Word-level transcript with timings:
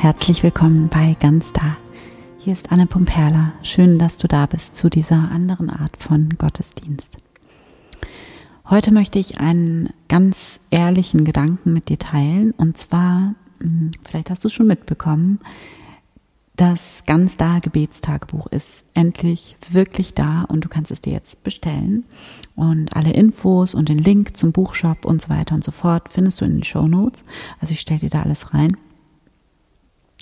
herzlich 0.00 0.44
willkommen 0.44 0.88
bei 0.88 1.16
Ganz 1.18 1.52
Da. 1.52 1.76
Hier 2.38 2.52
ist 2.52 2.70
Anne 2.70 2.86
Pumperla. 2.86 3.52
Schön, 3.64 3.98
dass 3.98 4.16
du 4.16 4.28
da 4.28 4.46
bist 4.46 4.76
zu 4.76 4.88
dieser 4.88 5.32
anderen 5.32 5.70
Art 5.70 5.96
von 5.96 6.36
Gottesdienst. 6.38 7.18
Heute 8.70 8.92
möchte 8.92 9.18
ich 9.18 9.40
einen 9.40 9.92
ganz 10.08 10.60
ehrlichen 10.70 11.24
Gedanken 11.24 11.72
mit 11.72 11.88
dir 11.88 11.98
teilen. 11.98 12.52
Und 12.52 12.78
zwar, 12.78 13.34
hm, 13.60 13.90
vielleicht 14.08 14.30
hast 14.30 14.44
du 14.44 14.46
es 14.46 14.54
schon 14.54 14.68
mitbekommen, 14.68 15.40
das 16.54 17.02
Ganz 17.04 17.36
Da 17.36 17.58
Gebetstagebuch 17.58 18.46
ist 18.46 18.84
endlich 18.94 19.56
wirklich 19.68 20.14
da 20.14 20.42
und 20.42 20.64
du 20.64 20.68
kannst 20.68 20.92
es 20.92 21.00
dir 21.00 21.12
jetzt 21.12 21.42
bestellen. 21.42 22.04
Und 22.54 22.94
alle 22.94 23.12
Infos 23.12 23.74
und 23.74 23.88
den 23.88 23.98
Link 23.98 24.36
zum 24.36 24.52
Buchshop 24.52 25.04
und 25.04 25.22
so 25.22 25.28
weiter 25.28 25.56
und 25.56 25.64
so 25.64 25.72
fort 25.72 26.08
findest 26.08 26.40
du 26.40 26.44
in 26.44 26.58
den 26.58 26.64
Show 26.64 26.86
Notes. 26.86 27.24
Also 27.60 27.72
ich 27.72 27.80
stelle 27.80 27.98
dir 28.00 28.10
da 28.10 28.22
alles 28.22 28.54
rein. 28.54 28.76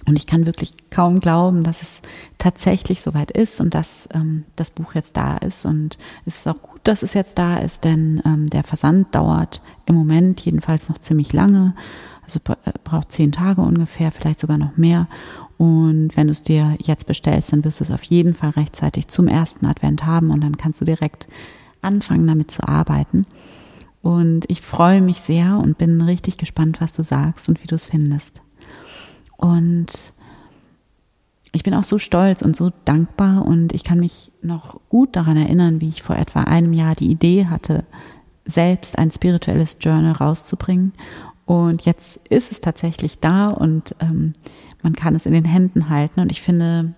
Und 0.06 0.16
ich 0.16 0.26
kann 0.26 0.46
wirklich 0.46 0.72
kaum 0.90 1.18
glauben, 1.20 1.64
dass 1.64 1.82
es 1.82 2.00
tatsächlich 2.38 3.00
soweit 3.00 3.32
ist 3.32 3.60
und 3.60 3.74
dass 3.74 4.08
ähm, 4.14 4.44
das 4.54 4.70
Buch 4.70 4.94
jetzt 4.94 5.16
da 5.16 5.36
ist. 5.36 5.66
Und 5.66 5.98
es 6.26 6.36
ist 6.38 6.48
auch 6.48 6.62
gut, 6.62 6.80
dass 6.84 7.02
es 7.02 7.12
jetzt 7.12 7.38
da 7.38 7.58
ist, 7.58 7.82
denn 7.84 8.22
ähm, 8.24 8.46
der 8.46 8.62
Versand 8.62 9.12
dauert 9.14 9.62
im 9.84 9.96
Moment 9.96 10.40
jedenfalls 10.40 10.88
noch 10.88 10.98
ziemlich 10.98 11.32
lange. 11.32 11.74
Also 12.22 12.38
äh, 12.48 12.72
braucht 12.84 13.10
zehn 13.10 13.32
Tage 13.32 13.62
ungefähr, 13.62 14.12
vielleicht 14.12 14.38
sogar 14.38 14.58
noch 14.58 14.76
mehr. 14.76 15.08
Und 15.58 16.16
wenn 16.16 16.28
du 16.28 16.32
es 16.32 16.42
dir 16.42 16.76
jetzt 16.80 17.06
bestellst, 17.06 17.52
dann 17.52 17.64
wirst 17.64 17.80
du 17.80 17.84
es 17.84 17.90
auf 17.90 18.02
jeden 18.04 18.34
Fall 18.34 18.50
rechtzeitig 18.50 19.08
zum 19.08 19.26
ersten 19.26 19.66
Advent 19.66 20.04
haben 20.04 20.30
und 20.30 20.40
dann 20.42 20.56
kannst 20.56 20.80
du 20.80 20.84
direkt 20.84 21.26
anfangen, 21.82 22.26
damit 22.26 22.50
zu 22.50 22.66
arbeiten. 22.66 23.26
Und 24.02 24.44
ich 24.48 24.60
freue 24.60 25.00
mich 25.00 25.20
sehr 25.20 25.58
und 25.58 25.78
bin 25.78 26.00
richtig 26.00 26.36
gespannt, 26.38 26.80
was 26.80 26.92
du 26.92 27.02
sagst 27.02 27.48
und 27.48 27.62
wie 27.62 27.66
du 27.66 27.74
es 27.74 27.86
findest. 27.86 28.42
Und 29.36 30.12
ich 31.52 31.62
bin 31.62 31.74
auch 31.74 31.84
so 31.84 31.98
stolz 31.98 32.42
und 32.42 32.54
so 32.54 32.70
dankbar 32.84 33.46
und 33.46 33.72
ich 33.72 33.82
kann 33.82 33.98
mich 33.98 34.30
noch 34.42 34.80
gut 34.88 35.16
daran 35.16 35.36
erinnern, 35.36 35.80
wie 35.80 35.88
ich 35.88 36.02
vor 36.02 36.16
etwa 36.16 36.40
einem 36.40 36.72
Jahr 36.72 36.94
die 36.94 37.10
Idee 37.10 37.46
hatte, 37.46 37.84
selbst 38.44 38.98
ein 38.98 39.10
spirituelles 39.10 39.78
Journal 39.80 40.12
rauszubringen. 40.12 40.92
Und 41.46 41.86
jetzt 41.86 42.20
ist 42.28 42.52
es 42.52 42.60
tatsächlich 42.60 43.20
da 43.20 43.48
und 43.48 43.94
ähm, 44.00 44.34
man 44.82 44.94
kann 44.94 45.14
es 45.14 45.26
in 45.26 45.32
den 45.32 45.44
Händen 45.44 45.88
halten. 45.88 46.20
Und 46.20 46.30
ich 46.30 46.42
finde 46.42 46.94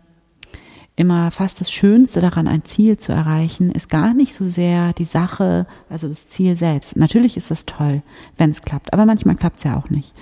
immer 0.96 1.30
fast 1.30 1.60
das 1.60 1.70
Schönste 1.70 2.20
daran, 2.20 2.48
ein 2.48 2.64
Ziel 2.64 2.96
zu 2.98 3.12
erreichen, 3.12 3.70
ist 3.70 3.88
gar 3.88 4.14
nicht 4.14 4.34
so 4.34 4.44
sehr 4.44 4.92
die 4.94 5.04
Sache, 5.04 5.66
also 5.88 6.08
das 6.08 6.28
Ziel 6.28 6.56
selbst. 6.56 6.96
Natürlich 6.96 7.36
ist 7.36 7.52
es 7.52 7.66
toll, 7.66 8.02
wenn 8.36 8.50
es 8.50 8.62
klappt, 8.62 8.92
aber 8.92 9.06
manchmal 9.06 9.36
klappt 9.36 9.58
es 9.58 9.64
ja 9.64 9.78
auch 9.78 9.90
nicht. 9.90 10.12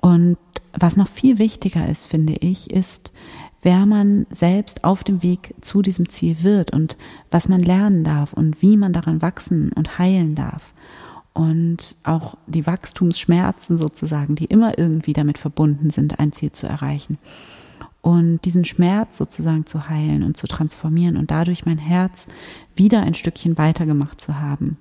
Und 0.00 0.38
was 0.80 0.96
noch 0.96 1.08
viel 1.08 1.38
wichtiger 1.38 1.88
ist, 1.88 2.06
finde 2.06 2.34
ich, 2.34 2.70
ist, 2.70 3.12
wer 3.62 3.86
man 3.86 4.26
selbst 4.30 4.84
auf 4.84 5.04
dem 5.04 5.22
Weg 5.22 5.54
zu 5.60 5.82
diesem 5.82 6.08
Ziel 6.08 6.42
wird 6.42 6.72
und 6.72 6.96
was 7.30 7.48
man 7.48 7.62
lernen 7.62 8.04
darf 8.04 8.32
und 8.32 8.62
wie 8.62 8.76
man 8.76 8.92
daran 8.92 9.22
wachsen 9.22 9.72
und 9.72 9.98
heilen 9.98 10.34
darf. 10.34 10.72
Und 11.32 11.94
auch 12.02 12.36
die 12.46 12.66
Wachstumsschmerzen 12.66 13.78
sozusagen, 13.78 14.34
die 14.34 14.46
immer 14.46 14.78
irgendwie 14.78 15.12
damit 15.12 15.38
verbunden 15.38 15.90
sind, 15.90 16.18
ein 16.18 16.32
Ziel 16.32 16.52
zu 16.52 16.66
erreichen. 16.66 17.18
Und 18.02 18.44
diesen 18.46 18.64
Schmerz 18.64 19.18
sozusagen 19.18 19.66
zu 19.66 19.88
heilen 19.88 20.22
und 20.22 20.36
zu 20.36 20.46
transformieren 20.46 21.16
und 21.16 21.30
dadurch 21.30 21.66
mein 21.66 21.78
Herz 21.78 22.26
wieder 22.74 23.02
ein 23.02 23.14
Stückchen 23.14 23.58
weiter 23.58 23.84
gemacht 23.84 24.20
zu 24.20 24.40
haben 24.40 24.78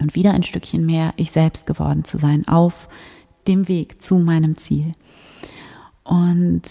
und 0.00 0.14
wieder 0.14 0.32
ein 0.32 0.44
Stückchen 0.44 0.86
mehr 0.86 1.12
ich 1.16 1.32
selbst 1.32 1.66
geworden 1.66 2.04
zu 2.04 2.16
sein 2.16 2.46
auf 2.46 2.88
dem 3.48 3.68
Weg 3.68 4.02
zu 4.02 4.18
meinem 4.18 4.56
Ziel. 4.56 4.92
Und 6.04 6.62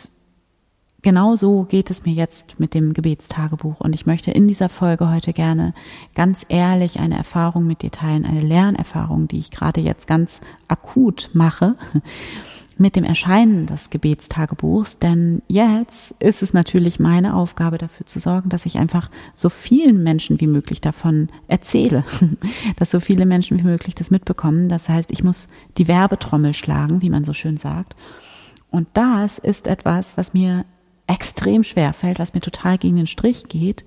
genau 1.01 1.35
so 1.35 1.63
geht 1.63 1.91
es 1.91 2.05
mir 2.05 2.13
jetzt 2.13 2.59
mit 2.59 2.73
dem 2.73 2.93
Gebetstagebuch. 2.93 3.81
Und 3.81 3.93
ich 3.93 4.05
möchte 4.05 4.31
in 4.31 4.47
dieser 4.47 4.69
Folge 4.69 5.11
heute 5.11 5.33
gerne 5.33 5.73
ganz 6.15 6.45
ehrlich 6.49 6.99
eine 6.99 7.17
Erfahrung 7.17 7.67
mit 7.67 7.81
dir 7.81 7.91
teilen, 7.91 8.25
eine 8.25 8.41
Lernerfahrung, 8.41 9.27
die 9.27 9.39
ich 9.39 9.51
gerade 9.51 9.81
jetzt 9.81 10.07
ganz 10.07 10.39
akut 10.67 11.29
mache 11.33 11.75
mit 12.77 12.95
dem 12.95 13.03
Erscheinen 13.03 13.67
des 13.67 13.91
Gebetstagebuchs, 13.91 14.97
denn 14.97 15.43
jetzt 15.47 16.15
ist 16.19 16.41
es 16.41 16.53
natürlich 16.53 16.99
meine 16.99 17.35
Aufgabe 17.35 17.77
dafür 17.77 18.07
zu 18.07 18.17
sorgen, 18.19 18.49
dass 18.49 18.65
ich 18.65 18.79
einfach 18.79 19.11
so 19.35 19.49
vielen 19.49 20.01
Menschen 20.01 20.41
wie 20.41 20.47
möglich 20.47 20.81
davon 20.81 21.29
erzähle, 21.47 22.03
dass 22.77 22.89
so 22.89 22.99
viele 22.99 23.27
Menschen 23.27 23.59
wie 23.59 23.63
möglich 23.63 23.93
das 23.93 24.09
mitbekommen. 24.09 24.69
Das 24.69 24.89
heißt, 24.89 25.11
ich 25.11 25.23
muss 25.23 25.49
die 25.77 25.87
Werbetrommel 25.87 26.53
schlagen, 26.55 27.03
wie 27.03 27.11
man 27.11 27.25
so 27.25 27.33
schön 27.33 27.57
sagt. 27.57 27.95
Und 28.73 28.87
das 28.95 29.37
ist 29.37 29.67
etwas, 29.67 30.17
was 30.17 30.33
mir 30.33 30.65
extrem 31.05 31.63
schwer 31.63 31.93
fällt, 31.93 32.17
was 32.17 32.33
mir 32.33 32.39
total 32.39 32.79
gegen 32.79 32.95
den 32.95 33.05
Strich 33.05 33.47
geht. 33.47 33.85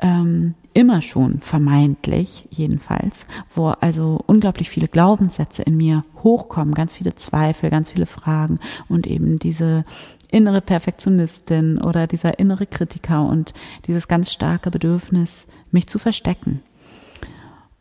Ähm, 0.00 0.54
immer 0.74 1.00
schon 1.00 1.40
vermeintlich 1.40 2.48
jedenfalls, 2.50 3.26
wo 3.54 3.68
also 3.68 4.20
unglaublich 4.26 4.68
viele 4.68 4.88
Glaubenssätze 4.88 5.62
in 5.62 5.76
mir 5.76 6.04
hochkommen, 6.24 6.74
ganz 6.74 6.92
viele 6.92 7.14
Zweifel, 7.14 7.70
ganz 7.70 7.92
viele 7.92 8.04
Fragen 8.04 8.58
und 8.88 9.06
eben 9.06 9.38
diese 9.38 9.84
innere 10.28 10.60
Perfektionistin 10.60 11.80
oder 11.80 12.08
dieser 12.08 12.40
innere 12.40 12.66
Kritiker 12.66 13.26
und 13.26 13.54
dieses 13.86 14.08
ganz 14.08 14.32
starke 14.32 14.72
Bedürfnis, 14.72 15.46
mich 15.70 15.86
zu 15.86 16.00
verstecken. 16.00 16.62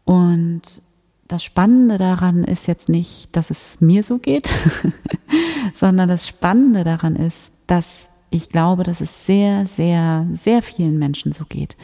Und 0.03 0.61
das 1.27 1.43
Spannende 1.43 1.97
daran 1.97 2.43
ist 2.43 2.67
jetzt 2.67 2.89
nicht, 2.89 3.35
dass 3.35 3.49
es 3.49 3.81
mir 3.81 4.03
so 4.03 4.19
geht, 4.19 4.49
sondern 5.73 6.07
das 6.07 6.27
Spannende 6.27 6.83
daran 6.83 7.15
ist, 7.15 7.51
dass 7.67 8.09
ich 8.29 8.49
glaube, 8.49 8.83
dass 8.83 9.01
es 9.01 9.25
sehr, 9.25 9.65
sehr, 9.65 10.27
sehr 10.33 10.61
vielen 10.61 10.99
Menschen 10.99 11.31
so 11.31 11.45
geht. 11.45 11.77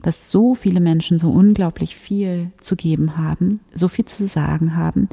Dass 0.00 0.30
so 0.30 0.54
viele 0.54 0.80
Menschen 0.80 1.18
so 1.18 1.30
unglaublich 1.30 1.96
viel 1.96 2.50
zu 2.60 2.76
geben 2.76 3.16
haben, 3.16 3.60
so 3.74 3.88
viel 3.88 4.04
zu 4.04 4.26
sagen 4.26 4.76
haben 4.76 5.08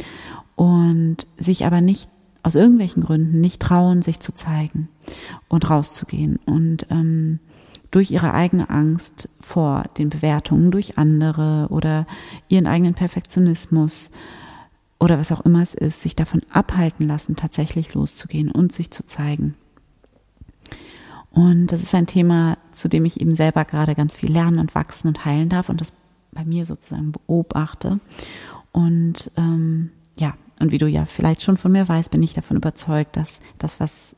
und 0.56 1.28
sich 1.38 1.66
aber 1.66 1.82
nicht 1.82 2.10
aus 2.44 2.56
irgendwelchen 2.56 3.04
Gründen 3.04 3.42
nicht 3.42 3.62
trauen, 3.62 4.02
sich 4.02 4.20
zu 4.20 4.34
zeigen 4.34 4.88
und 5.48 5.70
rauszugehen 5.70 6.40
und 6.46 6.88
ähm, 6.90 7.40
durch 7.92 8.12
ihre 8.12 8.34
eigene 8.34 8.70
Angst 8.70 9.30
vor 9.40 9.84
den 9.98 10.10
Bewertungen 10.10 10.72
durch 10.72 10.98
andere 10.98 11.68
oder 11.70 12.06
ihren 12.48 12.68
eigenen 12.68 12.94
Perfektionismus 12.94 14.12
oder 15.00 15.18
was 15.18 15.32
auch 15.32 15.42
immer 15.42 15.62
es 15.62 15.74
ist, 15.74 16.02
sich 16.02 16.16
davon 16.16 16.42
abhalten 16.52 17.08
lassen, 17.08 17.36
tatsächlich 17.36 17.94
loszugehen 17.94 18.52
und 18.52 18.74
sich 18.74 18.92
zu 18.92 19.06
zeigen. 19.06 19.56
Und 21.32 21.68
das 21.68 21.82
ist 21.82 21.96
ein 21.96 22.08
Thema, 22.08 22.58
zu 22.72 22.90
dem 22.90 23.06
ich 23.06 23.22
eben 23.22 23.36
selber 23.36 23.64
gerade 23.64 23.96
ganz 23.96 24.16
viel 24.16 24.32
lernen 24.32 24.60
und 24.60 24.76
wachsen 24.76 25.08
und 25.08 25.26
heilen 25.26 25.50
darf 25.50 25.70
und 25.70 25.80
das 25.80 25.94
bei 26.32 26.44
mir 26.44 26.66
sozusagen 26.66 27.12
beobachte. 27.12 28.00
Und 28.72 29.32
ähm, 29.38 29.92
ja, 30.20 30.34
und 30.60 30.72
wie 30.72 30.78
du 30.78 30.88
ja 30.88 31.06
vielleicht 31.06 31.42
schon 31.42 31.58
von 31.58 31.72
mir 31.72 31.88
weißt, 31.88 32.12
bin 32.12 32.24
ich 32.24 32.34
davon 32.34 32.58
überzeugt, 32.58 33.16
dass 33.16 33.40
das, 33.58 33.80
was 33.80 34.16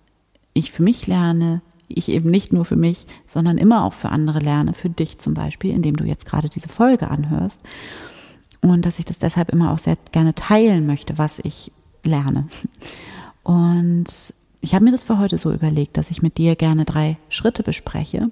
ich 0.53 0.71
für 0.71 0.83
mich 0.83 1.07
lerne, 1.07 1.61
ich 1.93 2.09
eben 2.09 2.29
nicht 2.29 2.53
nur 2.53 2.65
für 2.65 2.75
mich, 2.75 3.05
sondern 3.27 3.57
immer 3.57 3.85
auch 3.85 3.93
für 3.93 4.09
andere 4.09 4.39
lerne, 4.39 4.73
für 4.73 4.89
dich 4.89 5.19
zum 5.19 5.33
Beispiel, 5.33 5.71
indem 5.71 5.95
du 5.95 6.03
jetzt 6.03 6.25
gerade 6.25 6.49
diese 6.49 6.69
Folge 6.69 7.09
anhörst. 7.09 7.59
Und 8.61 8.85
dass 8.85 8.99
ich 8.99 9.05
das 9.05 9.17
deshalb 9.17 9.49
immer 9.49 9.71
auch 9.71 9.79
sehr 9.79 9.97
gerne 10.11 10.35
teilen 10.35 10.85
möchte, 10.85 11.17
was 11.17 11.39
ich 11.39 11.71
lerne. 12.03 12.47
Und 13.43 14.33
ich 14.61 14.75
habe 14.75 14.85
mir 14.85 14.91
das 14.91 15.03
für 15.03 15.17
heute 15.17 15.37
so 15.37 15.51
überlegt, 15.51 15.97
dass 15.97 16.11
ich 16.11 16.21
mit 16.21 16.37
dir 16.37 16.55
gerne 16.55 16.85
drei 16.85 17.17
Schritte 17.29 17.63
bespreche, 17.63 18.29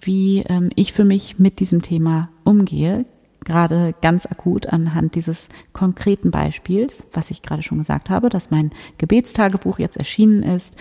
wie 0.00 0.40
ähm, 0.48 0.70
ich 0.74 0.92
für 0.92 1.04
mich 1.04 1.38
mit 1.38 1.60
diesem 1.60 1.82
Thema 1.82 2.28
umgehe, 2.44 3.04
gerade 3.48 3.94
ganz 4.00 4.26
akut 4.26 4.66
anhand 4.66 5.14
dieses 5.14 5.48
konkreten 5.72 6.30
Beispiels, 6.30 7.04
was 7.12 7.30
ich 7.30 7.42
gerade 7.42 7.62
schon 7.62 7.78
gesagt 7.78 8.10
habe, 8.10 8.28
dass 8.28 8.50
mein 8.50 8.70
Gebetstagebuch 8.98 9.78
jetzt 9.78 9.96
erschienen 9.96 10.42
ist 10.42 10.74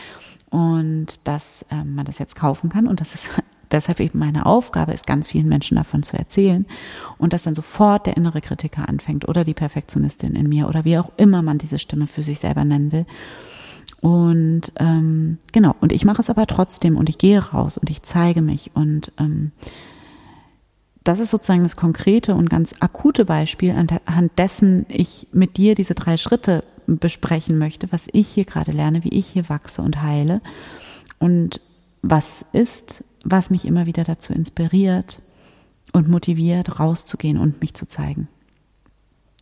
und 0.50 1.20
dass 1.24 1.66
ähm, 1.72 1.96
man 1.96 2.06
das 2.06 2.20
jetzt 2.20 2.36
kaufen 2.36 2.70
kann. 2.70 2.88
Und 2.88 3.02
das 3.02 3.16
ist 3.16 3.30
deshalb 3.72 4.00
eben 4.00 4.20
meine 4.20 4.46
Aufgabe 4.46 4.94
ist, 4.94 5.08
ganz 5.08 5.28
vielen 5.28 5.48
Menschen 5.48 5.76
davon 5.76 6.04
zu 6.04 6.18
erzählen. 6.18 6.66
Und 7.18 7.34
dass 7.34 7.44
dann 7.44 7.56
sofort 7.56 8.06
der 8.06 8.18
innere 8.18 8.42
Kritiker 8.42 8.88
anfängt 8.88 9.28
oder 9.28 9.44
die 9.44 9.54
Perfektionistin 9.54 10.36
in 10.36 10.48
mir 10.48 10.68
oder 10.68 10.86
wie 10.86 10.98
auch 10.98 11.12
immer 11.18 11.42
man 11.42 11.58
diese 11.58 11.80
Stimme 11.80 12.08
für 12.08 12.24
sich 12.24 12.40
selber 12.40 12.66
nennen 12.66 12.92
will. 12.92 13.06
Und 14.02 14.74
ähm, 14.78 15.38
genau, 15.52 15.76
und 15.82 15.92
ich 15.92 16.06
mache 16.06 16.22
es 16.22 16.30
aber 16.30 16.46
trotzdem 16.46 16.98
und 16.98 17.10
ich 17.10 17.18
gehe 17.18 17.40
raus 17.40 17.78
und 17.78 17.90
ich 17.90 18.04
zeige 18.04 18.42
mich 18.42 18.72
und 18.76 19.12
ähm, 19.18 19.52
das 21.08 21.20
ist 21.20 21.32
sozusagen 21.32 21.64
das 21.64 21.78
konkrete 21.78 22.36
und 22.36 22.50
ganz 22.50 22.76
akute 22.82 23.24
Beispiel, 23.24 23.72
anhand 23.72 24.38
dessen 24.38 24.86
ich 24.90 25.28
mit 25.32 25.56
dir 25.58 25.74
diese 25.74 25.96
drei 25.96 26.18
Schritte 26.18 26.64
besprechen 26.86 27.58
möchte, 27.58 27.92
was 27.92 28.08
ich 28.12 28.28
hier 28.28 28.46
gerade 28.46 28.72
lerne, 28.72 29.04
wie 29.04 29.14
ich 29.14 29.28
hier 29.28 29.48
wachse 29.50 29.82
und 29.82 30.02
heile 30.02 30.42
und 31.20 31.62
was 32.02 32.46
ist, 32.52 33.04
was 33.24 33.50
mich 33.50 33.66
immer 33.66 33.86
wieder 33.86 34.04
dazu 34.04 34.34
inspiriert 34.34 35.20
und 35.94 36.10
motiviert, 36.10 36.80
rauszugehen 36.80 37.38
und 37.38 37.62
mich 37.62 37.74
zu 37.74 37.88
zeigen. 37.88 38.28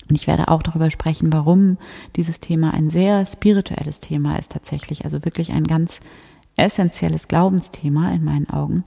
Und 0.07 0.15
ich 0.15 0.27
werde 0.27 0.50
auch 0.50 0.62
darüber 0.62 0.91
sprechen, 0.91 1.33
warum 1.33 1.77
dieses 2.15 2.39
Thema 2.39 2.73
ein 2.75 2.91
sehr 2.91 3.25
spirituelles 3.25 4.01
Thema 4.01 4.38
ist 4.38 4.51
tatsächlich, 4.51 5.03
also 5.03 5.25
wirklich 5.25 5.51
ein 5.51 5.65
ganz 5.65 6.00
essentielles 6.57 7.27
Glaubensthema 7.27 8.12
in 8.12 8.23
meinen 8.23 8.50
Augen. 8.50 8.83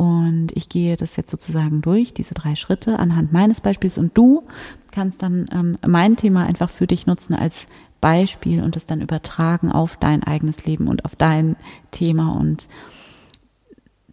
Und 0.00 0.52
ich 0.54 0.70
gehe 0.70 0.96
das 0.96 1.16
jetzt 1.16 1.30
sozusagen 1.30 1.82
durch, 1.82 2.14
diese 2.14 2.32
drei 2.32 2.54
Schritte 2.54 2.98
anhand 2.98 3.34
meines 3.34 3.60
Beispiels. 3.60 3.98
Und 3.98 4.16
du 4.16 4.44
kannst 4.92 5.20
dann 5.20 5.44
ähm, 5.52 5.76
mein 5.86 6.16
Thema 6.16 6.46
einfach 6.46 6.70
für 6.70 6.86
dich 6.86 7.06
nutzen 7.06 7.34
als 7.34 7.66
Beispiel 8.00 8.62
und 8.62 8.78
es 8.78 8.86
dann 8.86 9.02
übertragen 9.02 9.70
auf 9.70 9.98
dein 9.98 10.22
eigenes 10.22 10.64
Leben 10.64 10.88
und 10.88 11.04
auf 11.04 11.16
dein 11.16 11.54
Thema 11.90 12.34
und 12.34 12.70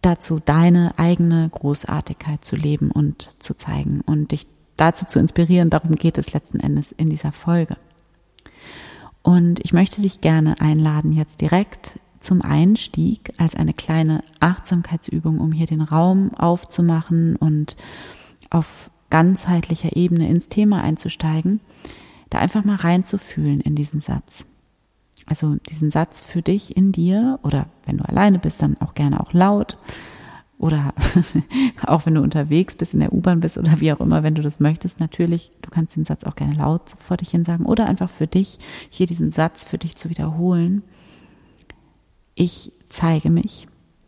dazu 0.02 0.42
deine 0.44 0.92
eigene 0.98 1.48
Großartigkeit 1.48 2.44
zu 2.44 2.54
leben 2.54 2.90
und 2.90 3.42
zu 3.42 3.54
zeigen 3.54 4.02
und 4.02 4.32
dich 4.32 4.46
dazu 4.76 5.06
zu 5.06 5.18
inspirieren. 5.18 5.70
Darum 5.70 5.94
geht 5.94 6.18
es 6.18 6.34
letzten 6.34 6.60
Endes 6.60 6.92
in 6.92 7.08
dieser 7.08 7.32
Folge. 7.32 7.78
Und 9.22 9.58
ich 9.64 9.72
möchte 9.72 10.02
dich 10.02 10.20
gerne 10.20 10.60
einladen, 10.60 11.14
jetzt 11.14 11.40
direkt 11.40 11.98
zum 12.20 12.42
Einstieg 12.42 13.32
als 13.38 13.54
eine 13.54 13.72
kleine 13.72 14.22
Achtsamkeitsübung, 14.40 15.38
um 15.38 15.52
hier 15.52 15.66
den 15.66 15.80
Raum 15.80 16.34
aufzumachen 16.34 17.36
und 17.36 17.76
auf 18.50 18.90
ganzheitlicher 19.10 19.96
Ebene 19.96 20.28
ins 20.28 20.48
Thema 20.48 20.82
einzusteigen, 20.82 21.60
da 22.30 22.38
einfach 22.38 22.64
mal 22.64 22.76
reinzufühlen 22.76 23.60
in 23.60 23.74
diesen 23.74 24.00
Satz. 24.00 24.46
Also 25.26 25.56
diesen 25.68 25.90
Satz 25.90 26.22
für 26.22 26.42
dich 26.42 26.76
in 26.76 26.92
dir 26.92 27.38
oder 27.42 27.66
wenn 27.84 27.98
du 27.98 28.04
alleine 28.04 28.38
bist, 28.38 28.62
dann 28.62 28.80
auch 28.80 28.94
gerne 28.94 29.20
auch 29.20 29.32
laut 29.32 29.78
oder 30.58 30.92
auch 31.86 32.06
wenn 32.06 32.14
du 32.14 32.22
unterwegs 32.22 32.76
bist, 32.76 32.94
in 32.94 33.00
der 33.00 33.12
U-Bahn 33.12 33.40
bist 33.40 33.58
oder 33.58 33.80
wie 33.80 33.92
auch 33.92 34.00
immer, 34.00 34.22
wenn 34.22 34.34
du 34.34 34.42
das 34.42 34.58
möchtest, 34.58 35.00
natürlich, 35.00 35.52
du 35.62 35.70
kannst 35.70 35.96
den 35.96 36.04
Satz 36.04 36.24
auch 36.24 36.34
gerne 36.34 36.56
laut 36.56 36.82
vor 36.98 37.16
dich 37.16 37.30
hin 37.30 37.44
sagen 37.44 37.66
oder 37.66 37.86
einfach 37.86 38.10
für 38.10 38.26
dich 38.26 38.58
hier 38.90 39.06
diesen 39.06 39.30
Satz 39.30 39.64
für 39.64 39.78
dich 39.78 39.96
zu 39.96 40.10
wiederholen. 40.10 40.82
Ich 42.40 42.70
zeige 42.88 43.30
mich, 43.30 43.66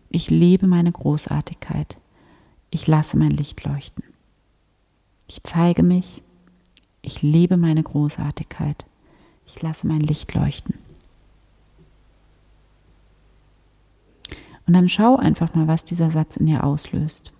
ich 0.08 0.30
lebe 0.30 0.68
meine 0.68 0.92
Großartigkeit, 0.92 1.98
ich 2.70 2.86
lasse 2.86 3.18
mein 3.18 3.32
Licht 3.32 3.64
leuchten. 3.64 4.04
Ich 5.26 5.42
zeige 5.42 5.82
mich, 5.82 6.22
ich 7.02 7.22
lebe 7.22 7.56
meine 7.56 7.82
Großartigkeit, 7.82 8.86
ich 9.46 9.60
lasse 9.62 9.88
mein 9.88 9.98
Licht 9.98 10.32
leuchten. 10.32 10.78
Und 14.64 14.74
dann 14.74 14.88
schau 14.88 15.16
einfach 15.16 15.56
mal, 15.56 15.66
was 15.66 15.84
dieser 15.84 16.12
Satz 16.12 16.36
in 16.36 16.46
dir 16.46 16.62
auslöst. 16.62 17.32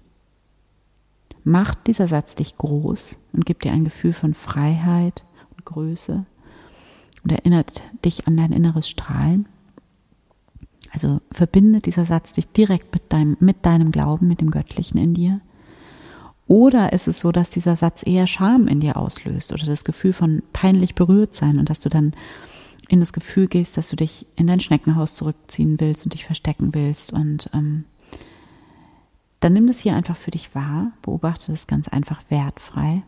Macht 1.45 1.87
dieser 1.87 2.09
Satz 2.09 2.35
dich 2.35 2.57
groß 2.57 3.17
und 3.33 3.47
gibt 3.47 3.63
dir 3.63 3.71
ein 3.71 3.85
Gefühl 3.85 4.13
von 4.13 4.35
Freiheit 4.35 5.25
und 5.57 5.65
Größe 5.65 6.27
und 7.23 7.31
erinnert 7.31 7.81
dich 8.05 8.27
an 8.27 8.37
dein 8.37 8.51
inneres 8.51 8.89
Strahlen? 8.89 9.47
Also 10.93 11.21
verbindet 11.31 11.87
dieser 11.87 12.05
Satz 12.05 12.33
dich 12.33 12.49
direkt 12.49 12.93
mit 12.93 13.13
deinem, 13.13 13.37
mit 13.41 13.65
deinem 13.65 13.93
Glauben, 13.93 14.29
mit 14.29 14.41
dem 14.41 14.51
Göttlichen 14.51 14.99
in 14.99 15.15
dir? 15.15 15.41
Oder 16.47 16.93
ist 16.93 17.07
es 17.07 17.21
so, 17.21 17.31
dass 17.31 17.51
dieser 17.51 17.77
Satz 17.77 18.05
eher 18.05 18.27
Scham 18.27 18.67
in 18.67 18.81
dir 18.81 18.97
auslöst 18.97 19.53
oder 19.53 19.65
das 19.67 19.85
Gefühl 19.85 20.13
von 20.13 20.43
peinlich 20.53 20.97
berührt 20.97 21.35
sein 21.35 21.59
und 21.59 21.71
dass 21.71 21.79
du 21.79 21.89
dann 21.89 22.13
in 22.89 22.99
das 22.99 23.13
Gefühl 23.13 23.47
gehst, 23.47 23.77
dass 23.77 23.89
du 23.89 23.95
dich 23.95 24.27
in 24.35 24.49
dein 24.49 24.59
Schneckenhaus 24.59 25.15
zurückziehen 25.15 25.79
willst 25.79 26.05
und 26.05 26.13
dich 26.13 26.25
verstecken 26.25 26.75
willst. 26.75 27.13
Und 27.13 27.49
ähm, 27.55 27.85
dann 29.39 29.53
nimm 29.53 29.69
das 29.69 29.79
hier 29.79 29.95
einfach 29.95 30.17
für 30.17 30.33
dich 30.33 30.53
wahr, 30.53 30.91
beobachte 31.03 31.53
das 31.53 31.69
ganz 31.69 31.87
einfach 31.87 32.21
wertfrei. 32.31 33.05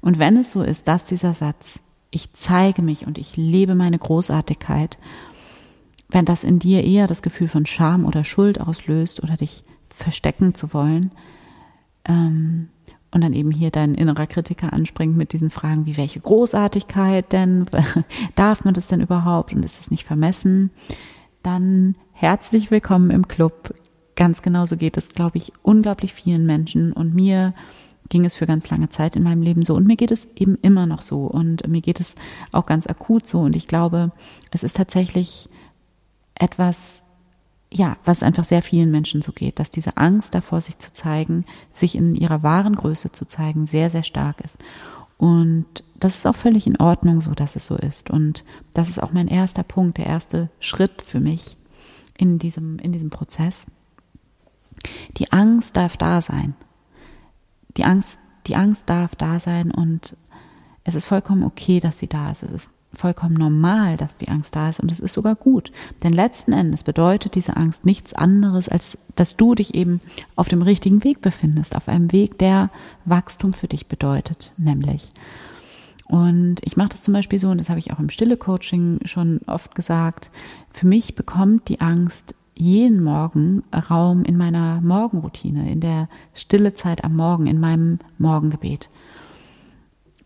Und 0.00 0.20
wenn 0.20 0.36
es 0.36 0.52
so 0.52 0.62
ist, 0.62 0.86
dass 0.86 1.04
dieser 1.04 1.34
Satz, 1.34 1.80
ich 2.12 2.32
zeige 2.32 2.80
mich 2.80 3.08
und 3.08 3.18
ich 3.18 3.36
lebe 3.36 3.74
meine 3.74 3.98
Großartigkeit, 3.98 4.98
wenn 6.10 6.24
das 6.24 6.44
in 6.44 6.58
dir 6.58 6.84
eher 6.84 7.06
das 7.06 7.22
Gefühl 7.22 7.48
von 7.48 7.66
Scham 7.66 8.04
oder 8.04 8.24
Schuld 8.24 8.60
auslöst 8.60 9.22
oder 9.22 9.36
dich 9.36 9.64
verstecken 9.88 10.54
zu 10.54 10.72
wollen, 10.72 11.12
ähm, 12.04 12.68
und 13.12 13.22
dann 13.22 13.32
eben 13.32 13.50
hier 13.50 13.70
dein 13.70 13.94
innerer 13.94 14.26
Kritiker 14.26 14.72
anspringt 14.72 15.16
mit 15.16 15.32
diesen 15.32 15.50
Fragen 15.50 15.86
wie 15.86 15.96
welche 15.96 16.20
Großartigkeit 16.20 17.32
denn, 17.32 17.66
darf 18.36 18.64
man 18.64 18.74
das 18.74 18.86
denn 18.86 19.00
überhaupt 19.00 19.52
und 19.52 19.64
ist 19.64 19.80
es 19.80 19.90
nicht 19.90 20.04
vermessen, 20.04 20.70
dann 21.42 21.96
herzlich 22.12 22.70
willkommen 22.70 23.10
im 23.10 23.26
Club. 23.26 23.74
Ganz 24.14 24.42
genauso 24.42 24.76
geht 24.76 24.96
es, 24.96 25.08
glaube 25.08 25.38
ich, 25.38 25.52
unglaublich 25.62 26.12
vielen 26.12 26.44
Menschen. 26.44 26.92
Und 26.92 27.14
mir 27.14 27.54
ging 28.10 28.24
es 28.24 28.34
für 28.34 28.46
ganz 28.46 28.68
lange 28.68 28.90
Zeit 28.90 29.16
in 29.16 29.22
meinem 29.22 29.42
Leben 29.42 29.62
so. 29.62 29.74
Und 29.74 29.86
mir 29.86 29.96
geht 29.96 30.10
es 30.10 30.28
eben 30.36 30.58
immer 30.60 30.84
noch 30.84 31.00
so. 31.00 31.24
Und 31.24 31.66
mir 31.66 31.80
geht 31.80 31.98
es 31.98 32.14
auch 32.52 32.66
ganz 32.66 32.86
akut 32.86 33.26
so. 33.26 33.40
Und 33.40 33.56
ich 33.56 33.66
glaube, 33.66 34.12
es 34.50 34.62
ist 34.62 34.76
tatsächlich 34.76 35.48
etwas 36.40 37.02
ja, 37.72 37.96
was 38.04 38.22
einfach 38.22 38.44
sehr 38.44 38.62
vielen 38.62 38.90
Menschen 38.90 39.22
so 39.22 39.32
geht, 39.32 39.60
dass 39.60 39.70
diese 39.70 39.96
Angst 39.96 40.34
davor, 40.34 40.60
sich 40.60 40.78
zu 40.78 40.92
zeigen, 40.92 41.44
sich 41.72 41.94
in 41.94 42.16
ihrer 42.16 42.42
wahren 42.42 42.74
Größe 42.74 43.12
zu 43.12 43.26
zeigen, 43.26 43.66
sehr, 43.66 43.90
sehr 43.90 44.02
stark 44.02 44.40
ist. 44.40 44.58
Und 45.16 45.84
das 45.94 46.16
ist 46.16 46.26
auch 46.26 46.34
völlig 46.34 46.66
in 46.66 46.78
Ordnung 46.78 47.20
so, 47.20 47.32
dass 47.32 47.54
es 47.54 47.66
so 47.66 47.76
ist. 47.76 48.10
Und 48.10 48.44
das 48.74 48.88
ist 48.88 49.00
auch 49.00 49.12
mein 49.12 49.28
erster 49.28 49.62
Punkt, 49.62 49.98
der 49.98 50.06
erste 50.06 50.50
Schritt 50.58 51.02
für 51.02 51.20
mich 51.20 51.56
in 52.18 52.38
diesem, 52.38 52.78
in 52.78 52.92
diesem 52.92 53.10
Prozess. 53.10 53.66
Die 55.18 55.30
Angst 55.30 55.76
darf 55.76 55.96
da 55.96 56.22
sein. 56.22 56.54
Die 57.76 57.84
Angst, 57.84 58.18
die 58.46 58.56
Angst 58.56 58.88
darf 58.90 59.14
da 59.14 59.38
sein 59.38 59.70
und 59.70 60.16
es 60.82 60.94
ist 60.94 61.06
vollkommen 61.06 61.44
okay, 61.44 61.78
dass 61.78 61.98
sie 61.98 62.08
da 62.08 62.30
ist. 62.30 62.42
Es 62.42 62.52
ist 62.52 62.70
vollkommen 62.92 63.34
normal, 63.34 63.96
dass 63.96 64.16
die 64.16 64.28
Angst 64.28 64.56
da 64.56 64.68
ist 64.68 64.80
und 64.80 64.90
es 64.90 65.00
ist 65.00 65.12
sogar 65.12 65.36
gut. 65.36 65.70
Denn 66.02 66.12
letzten 66.12 66.52
Endes 66.52 66.82
bedeutet 66.82 67.34
diese 67.34 67.56
Angst 67.56 67.86
nichts 67.86 68.12
anderes, 68.14 68.68
als 68.68 68.98
dass 69.16 69.36
du 69.36 69.54
dich 69.54 69.74
eben 69.74 70.00
auf 70.36 70.48
dem 70.48 70.62
richtigen 70.62 71.04
Weg 71.04 71.20
befindest, 71.20 71.76
auf 71.76 71.88
einem 71.88 72.12
Weg, 72.12 72.38
der 72.38 72.70
Wachstum 73.04 73.52
für 73.52 73.68
dich 73.68 73.86
bedeutet, 73.86 74.52
nämlich. 74.56 75.10
Und 76.06 76.56
ich 76.62 76.76
mache 76.76 76.88
das 76.88 77.02
zum 77.02 77.14
Beispiel 77.14 77.38
so, 77.38 77.50
und 77.50 77.58
das 77.58 77.68
habe 77.68 77.78
ich 77.78 77.92
auch 77.92 78.00
im 78.00 78.10
Stille-Coaching 78.10 79.00
schon 79.04 79.40
oft 79.46 79.76
gesagt, 79.76 80.32
für 80.70 80.86
mich 80.86 81.14
bekommt 81.14 81.68
die 81.68 81.80
Angst 81.80 82.34
jeden 82.56 83.02
Morgen 83.02 83.62
Raum 83.72 84.24
in 84.24 84.36
meiner 84.36 84.80
Morgenroutine, 84.80 85.70
in 85.70 85.80
der 85.80 86.08
stille 86.34 86.74
Zeit 86.74 87.04
am 87.04 87.14
Morgen, 87.14 87.46
in 87.46 87.60
meinem 87.60 88.00
Morgengebet. 88.18 88.90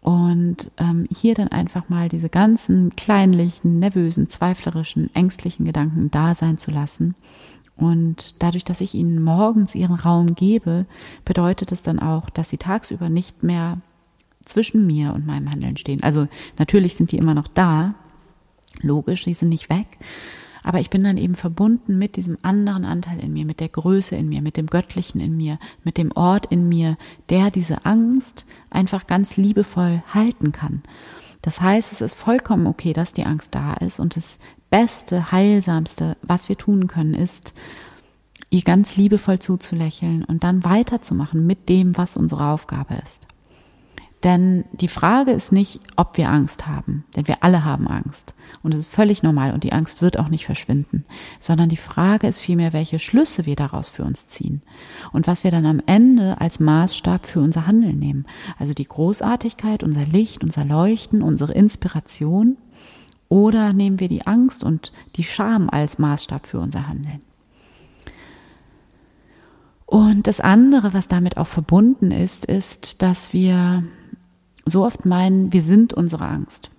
Und 0.05 0.71
ähm, 0.77 1.09
hier 1.11 1.35
dann 1.35 1.49
einfach 1.49 1.89
mal 1.89 2.11
diese 2.11 2.29
ganzen 2.29 2.95
kleinlichen, 2.95 3.79
nervösen, 3.79 4.29
zweiflerischen, 4.29 5.09
ängstlichen 5.15 5.65
Gedanken 5.65 6.11
da 6.11 6.35
sein 6.35 6.59
zu 6.59 6.71
lassen. 6.71 7.15
Und 7.79 8.43
dadurch, 8.43 8.65
dass 8.65 8.83
ich 8.83 8.95
ihnen 8.95 9.23
morgens 9.23 9.75
ihren 9.75 9.95
Raum 9.95 10.35
gebe, 10.35 10.85
bedeutet 11.25 11.73
es 11.73 11.81
dann 11.81 12.01
auch, 12.01 12.29
dass 12.29 12.51
sie 12.51 12.59
tagsüber 12.59 13.09
nicht 13.09 13.43
mehr 13.43 13.79
zwischen 14.45 14.87
mir 14.87 15.15
und 15.15 15.25
meinem 15.25 15.51
Handeln 15.51 15.79
stehen. 15.79 16.03
Also 16.03 16.29
natürlich 16.59 16.97
sind 16.97 17.11
die 17.11 17.17
immer 17.17 17.33
noch 17.33 17.49
da, 17.49 17.95
logisch, 18.83 19.25
die 19.25 19.33
sind 19.33 19.49
nicht 19.49 19.71
weg, 19.71 19.87
aber 20.65 20.81
ich 20.81 20.91
bin 20.91 21.05
dann 21.05 21.19
eben 21.19 21.35
verbunden 21.35 21.99
mit 21.99 22.17
diesem 22.17 22.39
anderen 22.43 22.87
Anteil 22.87 23.21
in 23.21 23.33
mir, 23.33 23.45
mit 23.45 23.61
der 23.61 23.69
Größe 23.69 24.17
in 24.17 24.29
mir, 24.31 24.41
mit 24.41 24.57
dem 24.57 24.67
Göttlichen 24.67 25.21
in 25.21 25.37
mir, 25.37 25.59
mit 25.85 25.99
dem 25.99 26.11
Ort 26.13 26.47
in 26.47 26.69
mir, 26.69 26.97
der 27.29 27.51
diese 27.51 27.85
Angst 27.85 28.47
einfach 28.71 29.07
ganz 29.07 29.37
liebevoll 29.37 30.03
halten 30.13 30.53
kann. 30.53 30.83
Das 31.43 31.61
heißt, 31.61 31.93
es 31.93 32.01
ist 32.01 32.15
vollkommen 32.15 32.67
okay, 32.67 32.95
dass 32.95 33.13
die 33.13 33.27
Angst 33.27 33.55
da 33.55 33.75
ist 33.75 34.01
und 34.01 34.17
das 34.17 34.39
Beste, 34.71 35.31
Heilsamste, 35.31 36.17
was 36.23 36.49
wir 36.49 36.57
tun 36.57 36.87
können, 36.87 37.13
ist, 37.13 37.53
ihr 38.49 38.63
ganz 38.63 38.97
liebevoll 38.97 39.39
zuzulächeln 39.39 40.25
und 40.25 40.45
dann 40.45 40.65
weiterzumachen 40.65 41.47
mit 41.47 41.69
dem, 41.69 41.97
was 41.99 42.17
unsere 42.17 42.49
Aufgabe 42.49 42.95
ist. 43.03 43.29
Denn 44.25 44.65
die 44.73 44.89
Frage 44.89 45.33
ist 45.33 45.53
nicht, 45.53 45.81
ob 45.97 46.17
wir 46.17 46.31
Angst 46.31 46.67
haben, 46.67 47.05
denn 47.15 47.29
wir 47.29 47.45
alle 47.45 47.63
haben 47.63 47.87
Angst. 47.87 48.35
Und 48.63 48.73
es 48.73 48.81
ist 48.81 48.91
völlig 48.91 49.23
normal 49.23 49.53
und 49.53 49.65
die 49.65 49.75
Angst 49.75 50.01
wird 50.01 50.19
auch 50.19 50.31
nicht 50.31 50.47
verschwinden, 50.47 51.05
sondern 51.39 51.69
die 51.69 51.77
Frage 51.77 52.27
ist 52.27 52.41
vielmehr, 52.41 52.73
welche 52.73 52.99
Schlüsse 52.99 53.45
wir 53.45 53.55
daraus 53.55 53.91
für 53.91 54.03
uns 54.03 54.27
ziehen 54.27 54.63
und 55.13 55.27
was 55.27 55.45
wir 55.45 55.51
dann 55.51 55.67
am 55.67 55.83
Ende 55.85 56.41
als 56.41 56.59
Maßstab 56.59 57.27
für 57.27 57.41
unser 57.41 57.67
Handeln 57.67 57.99
nehmen. 57.99 58.25
Also 58.59 58.73
die 58.73 58.89
Großartigkeit, 58.89 59.83
unser 59.83 60.07
Licht, 60.07 60.43
unser 60.43 60.65
Leuchten, 60.65 61.23
unsere 61.23 61.53
Inspiration 61.53 62.57
oder 63.29 63.75
nehmen 63.75 64.01
wir 64.01 64.09
die 64.09 64.27
Angst 64.27 64.65
und 64.65 64.93
die 65.17 65.25
Scham 65.25 65.69
als 65.69 65.99
Maßstab 65.99 66.47
für 66.47 66.61
unser 66.61 66.89
Handeln. 66.89 67.21
Und 69.85 70.27
das 70.27 70.41
andere, 70.41 70.95
was 70.95 71.09
damit 71.09 71.37
auch 71.37 71.47
verbunden 71.47 72.11
ist, 72.11 72.47
ist, 72.47 73.03
dass 73.03 73.35
wir 73.35 73.85
so 74.67 74.85
oft 74.85 75.05
meinen, 75.05 75.53
wir 75.53 75.63
sind 75.63 75.93
unsere 75.95 76.27
Angst. 76.27 76.71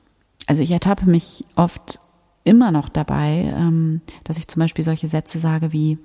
Also 0.48 0.64
ich 0.64 0.72
ertappe 0.72 1.10
mich 1.10 1.46
oft 1.56 2.00
immer 2.44 2.72
noch 2.72 2.90
dabei, 2.90 3.54
ähm, 3.56 4.02
dass 4.24 4.38
ich 4.38 4.48
zum 4.48 4.60
Beispiel 4.60 4.84
solche 4.84 5.08
Sätze 5.08 5.40
sage 5.40 5.74
wie, 5.74 5.98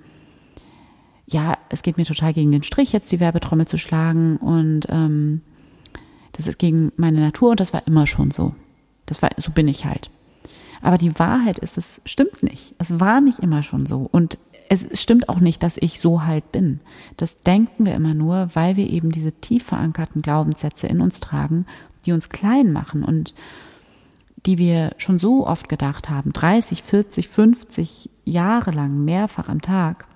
ja, 1.26 1.58
es 1.68 1.82
geht 1.82 1.96
mir 1.96 2.04
total 2.04 2.32
gegen 2.32 2.50
den 2.50 2.62
Strich, 2.62 2.92
jetzt 2.92 3.12
die 3.12 3.20
Werbetrommel 3.20 3.66
zu 3.66 3.76
schlagen 3.78 4.36
und 4.38 4.86
ähm, 4.88 5.42
Das 6.32 6.46
ist 6.46 6.58
gegen 6.58 6.92
meine 6.96 7.20
Natur 7.20 7.50
und 7.50 7.60
das 7.60 7.72
war 7.72 7.86
immer 7.86 8.06
schon 8.06 8.30
so. 8.30 8.54
Das 9.06 9.20
war, 9.22 9.30
so 9.36 9.50
bin 9.50 9.68
ich 9.68 9.84
halt. 9.84 10.10
Aber 10.82 10.96
die 10.96 11.18
Wahrheit 11.18 11.58
ist, 11.58 11.76
es 11.76 12.00
stimmt 12.04 12.42
nicht. 12.42 12.74
Es 12.78 13.00
war 13.00 13.20
nicht 13.20 13.40
immer 13.40 13.62
schon 13.62 13.84
so. 13.86 14.08
Und 14.10 14.38
es 14.70 15.02
stimmt 15.02 15.28
auch 15.28 15.40
nicht, 15.40 15.64
dass 15.64 15.76
ich 15.76 15.98
so 15.98 16.22
halt 16.24 16.52
bin. 16.52 16.80
Das 17.16 17.38
denken 17.38 17.84
wir 17.84 17.94
immer 17.94 18.14
nur, 18.14 18.50
weil 18.54 18.76
wir 18.76 18.88
eben 18.88 19.10
diese 19.10 19.32
tief 19.32 19.64
verankerten 19.64 20.22
Glaubenssätze 20.22 20.86
in 20.86 21.00
uns 21.00 21.18
tragen, 21.18 21.66
die 22.06 22.12
uns 22.12 22.28
klein 22.28 22.72
machen 22.72 23.02
und 23.02 23.34
die 24.46 24.58
wir 24.58 24.94
schon 24.96 25.18
so 25.18 25.44
oft 25.44 25.68
gedacht 25.68 26.08
haben, 26.08 26.32
30, 26.32 26.84
40, 26.84 27.28
50 27.28 28.10
Jahre 28.24 28.70
lang, 28.70 29.04
mehrfach 29.04 29.48
am 29.48 29.60
Tag. 29.60 30.06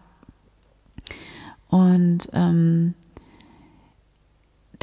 Und 1.69 2.31
ähm, 2.33 2.95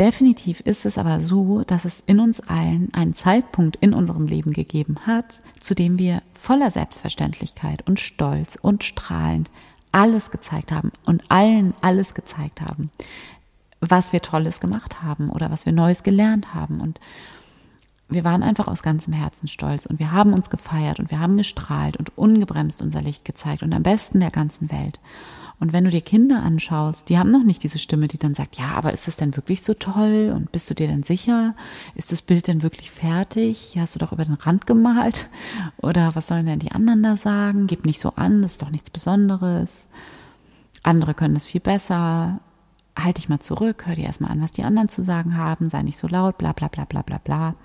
Definitiv 0.02 0.62
ist 0.62 0.88
es 0.88 0.98
aber 0.98 1.22
so, 1.22 1.64
dass 1.64 1.86
es 1.86 2.02
in 2.08 2.20
uns 2.20 2.40
allen 2.40 2.92
einen 2.92 3.14
Zeitpunkt 3.14 3.76
in 3.82 3.94
unserem 3.94 4.26
Leben 4.26 4.52
gegeben 4.52 4.96
hat, 5.06 5.44
zu 5.60 5.76
dem 5.76 6.00
wir 6.00 6.24
voller 6.34 6.72
Selbstverständlichkeit 6.72 7.88
und 7.88 8.00
Stolz 8.00 8.58
und 8.60 8.84
strahlend 8.84 9.52
alles 9.92 10.32
gezeigt 10.32 10.72
haben 10.72 10.92
und 11.06 11.30
allen 11.30 11.76
alles 11.82 12.16
gezeigt 12.16 12.62
haben, 12.62 12.90
was 13.80 14.12
wir 14.12 14.24
Tolles 14.24 14.60
gemacht 14.60 15.04
haben 15.04 15.30
oder 15.30 15.52
was 15.52 15.68
wir 15.68 15.74
Neues 15.74 16.02
gelernt 16.02 16.56
haben. 16.56 16.82
Und 16.82 17.00
wir 18.10 18.24
waren 18.24 18.42
einfach 18.42 18.68
aus 18.68 18.82
ganzem 18.82 19.14
Herzen 19.14 19.48
stolz 19.48 19.86
und 19.86 20.00
wir 20.00 20.12
haben 20.12 20.34
uns 20.34 20.50
gefeiert 20.50 21.00
und 21.00 21.12
wir 21.12 21.20
haben 21.20 21.38
gestrahlt 21.38 21.98
und 21.98 22.18
ungebremst 22.18 22.82
unser 22.82 23.04
Licht 23.04 23.24
gezeigt 23.24 23.62
und 23.62 23.72
am 23.72 23.84
besten 23.84 24.20
der 24.20 24.32
ganzen 24.32 24.72
Welt. 24.72 25.00
Und 25.62 25.74
wenn 25.74 25.84
du 25.84 25.92
dir 25.92 26.02
Kinder 26.02 26.42
anschaust, 26.42 27.08
die 27.08 27.20
haben 27.20 27.30
noch 27.30 27.44
nicht 27.44 27.62
diese 27.62 27.78
Stimme, 27.78 28.08
die 28.08 28.18
dann 28.18 28.34
sagt, 28.34 28.58
ja, 28.58 28.72
aber 28.72 28.94
ist 28.94 29.08
das 29.08 29.16
denn 29.16 29.38
wirklich 29.38 29.62
so 29.62 29.76
toll? 29.76 30.34
Und 30.36 30.52
bist 30.52 30.68
du 30.72 30.74
dir 30.74 30.88
denn 30.88 31.04
sicher? 31.04 31.54
Ist 31.94 32.12
das 32.12 32.24
Bild 32.24 32.48
denn 32.48 32.64
wirklich 32.64 32.90
fertig? 32.90 33.76
Hast 33.78 33.94
du 33.94 34.00
doch 34.00 34.12
über 34.12 34.26
den 34.26 34.34
Rand 34.34 34.66
gemalt? 34.66 35.30
Oder 35.78 36.16
was 36.16 36.28
sollen 36.28 36.48
denn 36.48 36.58
die 36.58 36.72
anderen 36.72 37.04
da 37.04 37.16
sagen? 37.16 37.68
Gib 37.68 37.86
nicht 37.86 38.00
so 38.00 38.10
an, 38.16 38.42
das 38.42 38.54
ist 38.54 38.64
doch 38.64 38.72
nichts 38.72 38.90
Besonderes. 38.90 39.88
Andere 40.82 41.14
können 41.14 41.36
es 41.36 41.46
viel 41.46 41.62
besser. 41.62 42.40
Halt 42.98 43.20
dich 43.20 43.30
mal 43.30 43.40
zurück, 43.40 43.84
hör 43.86 43.94
dir 43.94 44.06
erstmal 44.06 44.32
an, 44.32 44.42
was 44.42 44.54
die 44.54 44.64
anderen 44.64 44.90
zu 44.90 45.04
sagen 45.04 45.38
haben, 45.38 45.70
sei 45.70 45.84
nicht 45.84 46.00
so 46.00 46.08
laut, 46.08 46.40
bla 46.40 46.54
bla 46.54 46.70
bla 46.70 46.86
bla 46.86 47.04
bla 47.04 47.20
bla 47.20 47.56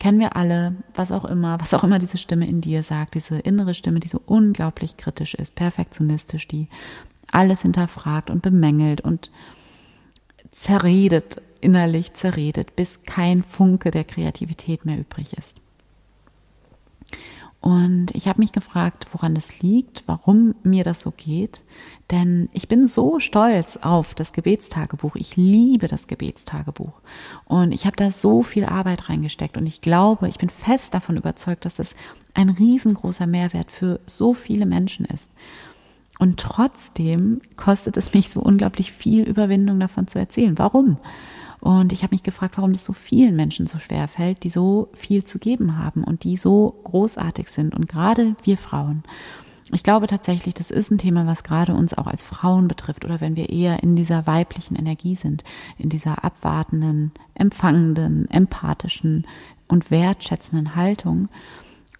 kennen 0.00 0.18
wir 0.18 0.34
alle, 0.34 0.74
was 0.94 1.12
auch 1.12 1.26
immer, 1.26 1.60
was 1.60 1.74
auch 1.74 1.84
immer 1.84 2.00
diese 2.00 2.18
Stimme 2.18 2.48
in 2.48 2.60
dir 2.60 2.82
sagt, 2.82 3.14
diese 3.14 3.38
innere 3.38 3.74
Stimme, 3.74 4.00
die 4.00 4.08
so 4.08 4.20
unglaublich 4.24 4.96
kritisch 4.96 5.34
ist, 5.34 5.54
perfektionistisch, 5.54 6.48
die 6.48 6.68
alles 7.32 7.62
hinterfragt 7.62 8.30
und 8.30 8.42
bemängelt 8.42 9.00
und 9.00 9.30
zerredet, 10.50 11.40
innerlich 11.60 12.14
zerredet, 12.14 12.76
bis 12.76 13.02
kein 13.02 13.42
Funke 13.42 13.90
der 13.90 14.04
Kreativität 14.04 14.84
mehr 14.84 14.98
übrig 14.98 15.34
ist. 15.34 15.56
Und 17.60 18.06
ich 18.14 18.26
habe 18.26 18.40
mich 18.40 18.52
gefragt, 18.52 19.06
woran 19.12 19.34
das 19.34 19.60
liegt, 19.60 20.04
warum 20.06 20.54
mir 20.62 20.82
das 20.82 21.02
so 21.02 21.10
geht. 21.10 21.62
Denn 22.10 22.48
ich 22.54 22.68
bin 22.68 22.86
so 22.86 23.20
stolz 23.20 23.76
auf 23.76 24.14
das 24.14 24.32
Gebetstagebuch. 24.32 25.14
Ich 25.16 25.36
liebe 25.36 25.86
das 25.86 26.06
Gebetstagebuch. 26.06 27.02
Und 27.44 27.72
ich 27.72 27.84
habe 27.84 27.96
da 27.96 28.10
so 28.10 28.42
viel 28.42 28.64
Arbeit 28.64 29.10
reingesteckt. 29.10 29.58
Und 29.58 29.66
ich 29.66 29.82
glaube, 29.82 30.26
ich 30.28 30.38
bin 30.38 30.48
fest 30.48 30.94
davon 30.94 31.18
überzeugt, 31.18 31.66
dass 31.66 31.74
das 31.74 31.94
ein 32.32 32.48
riesengroßer 32.48 33.26
Mehrwert 33.26 33.70
für 33.70 34.00
so 34.06 34.32
viele 34.32 34.64
Menschen 34.64 35.04
ist. 35.04 35.30
Und 36.20 36.38
trotzdem 36.38 37.40
kostet 37.56 37.96
es 37.96 38.12
mich 38.12 38.28
so 38.28 38.40
unglaublich 38.40 38.92
viel 38.92 39.22
Überwindung 39.22 39.80
davon 39.80 40.06
zu 40.06 40.18
erzählen. 40.18 40.58
Warum? 40.58 40.98
Und 41.60 41.94
ich 41.94 42.02
habe 42.02 42.14
mich 42.14 42.22
gefragt, 42.22 42.58
warum 42.58 42.74
das 42.74 42.84
so 42.84 42.92
vielen 42.92 43.36
Menschen 43.36 43.66
so 43.66 43.78
schwer 43.78 44.06
fällt, 44.06 44.44
die 44.44 44.50
so 44.50 44.90
viel 44.92 45.24
zu 45.24 45.38
geben 45.38 45.78
haben 45.78 46.04
und 46.04 46.24
die 46.24 46.36
so 46.36 46.78
großartig 46.84 47.48
sind. 47.48 47.74
Und 47.74 47.88
gerade 47.88 48.36
wir 48.44 48.58
Frauen. 48.58 49.02
Ich 49.72 49.82
glaube 49.82 50.08
tatsächlich, 50.08 50.52
das 50.52 50.70
ist 50.70 50.90
ein 50.90 50.98
Thema, 50.98 51.26
was 51.26 51.42
gerade 51.42 51.72
uns 51.74 51.94
auch 51.94 52.06
als 52.06 52.22
Frauen 52.22 52.68
betrifft 52.68 53.06
oder 53.06 53.22
wenn 53.22 53.36
wir 53.36 53.48
eher 53.48 53.82
in 53.82 53.96
dieser 53.96 54.26
weiblichen 54.26 54.76
Energie 54.76 55.14
sind, 55.14 55.42
in 55.78 55.88
dieser 55.88 56.22
abwartenden, 56.22 57.12
empfangenden, 57.34 58.28
empathischen 58.30 59.26
und 59.68 59.90
wertschätzenden 59.90 60.76
Haltung 60.76 61.30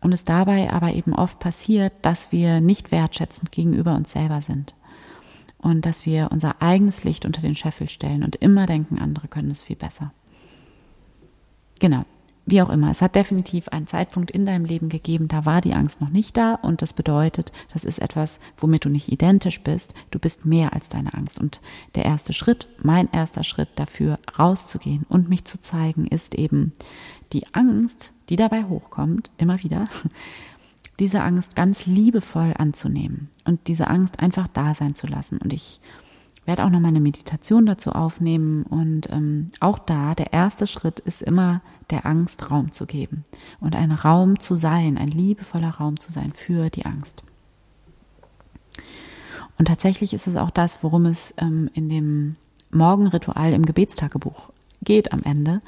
und 0.00 0.12
es 0.12 0.24
dabei 0.24 0.72
aber 0.72 0.94
eben 0.94 1.14
oft 1.14 1.38
passiert, 1.38 1.92
dass 2.02 2.32
wir 2.32 2.60
nicht 2.60 2.90
wertschätzend 2.90 3.52
gegenüber 3.52 3.94
uns 3.94 4.12
selber 4.12 4.40
sind. 4.40 4.74
Und 5.58 5.84
dass 5.84 6.06
wir 6.06 6.30
unser 6.32 6.62
eigenes 6.62 7.04
Licht 7.04 7.26
unter 7.26 7.42
den 7.42 7.54
Scheffel 7.54 7.88
stellen 7.88 8.22
und 8.24 8.36
immer 8.36 8.64
denken, 8.64 8.98
andere 8.98 9.28
können 9.28 9.50
es 9.50 9.62
viel 9.62 9.76
besser. 9.76 10.12
Genau, 11.80 12.04
wie 12.46 12.62
auch 12.62 12.70
immer, 12.70 12.90
es 12.90 13.00
hat 13.00 13.14
definitiv 13.14 13.68
einen 13.68 13.86
Zeitpunkt 13.86 14.30
in 14.30 14.44
deinem 14.46 14.64
Leben 14.64 14.88
gegeben, 14.88 15.28
da 15.28 15.44
war 15.46 15.60
die 15.60 15.74
Angst 15.74 16.00
noch 16.00 16.08
nicht 16.08 16.36
da. 16.36 16.54
Und 16.54 16.82
das 16.82 16.92
bedeutet, 16.92 17.52
das 17.72 17.84
ist 17.84 18.00
etwas, 18.00 18.40
womit 18.56 18.84
du 18.84 18.88
nicht 18.88 19.12
identisch 19.12 19.62
bist, 19.62 19.94
du 20.10 20.18
bist 20.18 20.46
mehr 20.46 20.72
als 20.72 20.88
deine 20.88 21.14
Angst. 21.14 21.38
Und 21.38 21.60
der 21.94 22.06
erste 22.06 22.32
Schritt, 22.32 22.66
mein 22.82 23.08
erster 23.12 23.44
Schritt 23.44 23.68
dafür 23.76 24.18
rauszugehen 24.38 25.04
und 25.08 25.28
mich 25.28 25.44
zu 25.44 25.60
zeigen, 25.60 26.06
ist 26.06 26.34
eben 26.34 26.72
die 27.32 27.46
Angst, 27.52 28.12
die 28.28 28.36
dabei 28.36 28.64
hochkommt, 28.64 29.30
immer 29.38 29.62
wieder, 29.62 29.84
diese 30.98 31.22
Angst 31.22 31.56
ganz 31.56 31.86
liebevoll 31.86 32.54
anzunehmen 32.58 33.30
und 33.44 33.68
diese 33.68 33.88
Angst 33.88 34.20
einfach 34.20 34.48
da 34.48 34.74
sein 34.74 34.94
zu 34.94 35.06
lassen. 35.06 35.38
Und 35.38 35.52
ich 35.52 35.80
werde 36.44 36.64
auch 36.64 36.70
noch 36.70 36.80
meine 36.80 37.00
Meditation 37.00 37.66
dazu 37.66 37.92
aufnehmen. 37.92 38.64
Und 38.64 39.08
ähm, 39.10 39.50
auch 39.60 39.78
da, 39.78 40.14
der 40.14 40.32
erste 40.32 40.66
Schritt 40.66 41.00
ist 41.00 41.22
immer 41.22 41.62
der 41.90 42.06
Angst 42.06 42.50
Raum 42.50 42.72
zu 42.72 42.86
geben 42.86 43.24
und 43.60 43.76
ein 43.76 43.92
Raum 43.92 44.38
zu 44.40 44.56
sein, 44.56 44.98
ein 44.98 45.08
liebevoller 45.08 45.70
Raum 45.70 46.00
zu 46.00 46.12
sein 46.12 46.32
für 46.32 46.70
die 46.70 46.86
Angst. 46.86 47.22
Und 49.58 49.66
tatsächlich 49.66 50.14
ist 50.14 50.26
es 50.26 50.36
auch 50.36 50.50
das, 50.50 50.82
worum 50.82 51.06
es 51.06 51.34
ähm, 51.36 51.68
in 51.74 51.88
dem 51.88 52.36
Morgenritual 52.70 53.52
im 53.52 53.66
Gebetstagebuch 53.66 54.50
geht 54.82 55.12
am 55.12 55.22
Ende, 55.22 55.62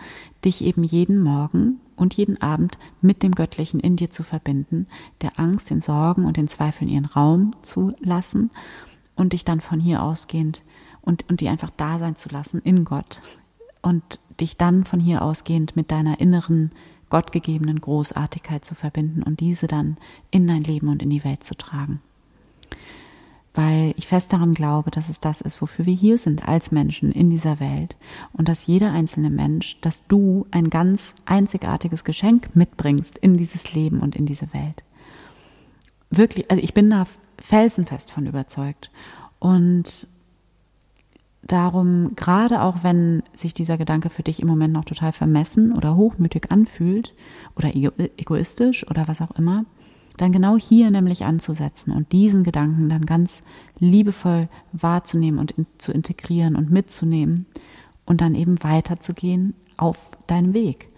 dich 0.44 0.64
eben 0.64 0.84
jeden 0.84 1.20
Morgen 1.20 1.80
und 1.96 2.14
jeden 2.14 2.40
Abend 2.40 2.78
mit 3.00 3.22
dem 3.22 3.32
Göttlichen 3.32 3.80
in 3.80 3.96
dir 3.96 4.10
zu 4.10 4.22
verbinden, 4.22 4.86
der 5.20 5.38
Angst, 5.38 5.70
den 5.70 5.80
Sorgen 5.80 6.24
und 6.24 6.36
den 6.36 6.48
Zweifeln 6.48 6.88
ihren 6.88 7.04
Raum 7.04 7.54
zu 7.62 7.92
lassen 8.00 8.50
und 9.14 9.32
dich 9.32 9.44
dann 9.44 9.60
von 9.60 9.80
hier 9.80 10.02
ausgehend 10.02 10.64
und, 11.00 11.28
und 11.28 11.40
die 11.40 11.48
einfach 11.48 11.70
da 11.76 11.98
sein 11.98 12.16
zu 12.16 12.28
lassen 12.30 12.60
in 12.64 12.84
Gott 12.84 13.20
und 13.82 14.20
dich 14.40 14.56
dann 14.56 14.84
von 14.84 15.00
hier 15.00 15.22
ausgehend 15.22 15.76
mit 15.76 15.90
deiner 15.90 16.20
inneren 16.20 16.70
gottgegebenen 17.10 17.80
Großartigkeit 17.80 18.64
zu 18.64 18.74
verbinden 18.74 19.22
und 19.22 19.40
diese 19.40 19.66
dann 19.66 19.98
in 20.30 20.46
dein 20.46 20.64
Leben 20.64 20.88
und 20.88 21.02
in 21.02 21.10
die 21.10 21.24
Welt 21.24 21.44
zu 21.44 21.54
tragen 21.54 22.00
weil 23.54 23.92
ich 23.96 24.06
fest 24.06 24.32
daran 24.32 24.54
glaube, 24.54 24.90
dass 24.90 25.08
es 25.08 25.20
das 25.20 25.40
ist, 25.40 25.60
wofür 25.60 25.84
wir 25.84 25.94
hier 25.94 26.16
sind 26.16 26.48
als 26.48 26.72
Menschen 26.72 27.12
in 27.12 27.28
dieser 27.28 27.60
Welt 27.60 27.96
und 28.32 28.48
dass 28.48 28.66
jeder 28.66 28.92
einzelne 28.92 29.30
Mensch, 29.30 29.78
dass 29.80 30.06
du 30.06 30.46
ein 30.50 30.70
ganz 30.70 31.14
einzigartiges 31.26 32.04
Geschenk 32.04 32.54
mitbringst 32.54 33.18
in 33.18 33.34
dieses 33.34 33.74
Leben 33.74 34.00
und 34.00 34.16
in 34.16 34.24
diese 34.24 34.52
Welt. 34.54 34.84
Wirklich, 36.10 36.50
also 36.50 36.62
ich 36.62 36.74
bin 36.74 36.88
da 36.88 37.06
felsenfest 37.38 38.10
von 38.10 38.26
überzeugt 38.26 38.90
und 39.38 40.08
darum, 41.42 42.12
gerade 42.16 42.62
auch 42.62 42.82
wenn 42.82 43.22
sich 43.34 43.52
dieser 43.52 43.76
Gedanke 43.76 44.08
für 44.10 44.22
dich 44.22 44.40
im 44.40 44.48
Moment 44.48 44.72
noch 44.72 44.84
total 44.84 45.12
vermessen 45.12 45.72
oder 45.76 45.96
hochmütig 45.96 46.50
anfühlt 46.50 47.14
oder 47.56 47.74
egoistisch 47.74 48.88
oder 48.88 49.08
was 49.08 49.20
auch 49.20 49.32
immer, 49.32 49.64
dann 50.22 50.30
genau 50.30 50.56
hier 50.56 50.88
nämlich 50.92 51.24
anzusetzen 51.24 51.92
und 51.92 52.12
diesen 52.12 52.44
Gedanken 52.44 52.88
dann 52.88 53.06
ganz 53.06 53.42
liebevoll 53.80 54.48
wahrzunehmen 54.70 55.40
und 55.40 55.50
in, 55.50 55.66
zu 55.78 55.90
integrieren 55.90 56.54
und 56.54 56.70
mitzunehmen 56.70 57.46
und 58.06 58.20
dann 58.20 58.36
eben 58.36 58.62
weiterzugehen 58.62 59.54
auf 59.78 60.12
deinem 60.28 60.54
Weg. 60.54 60.90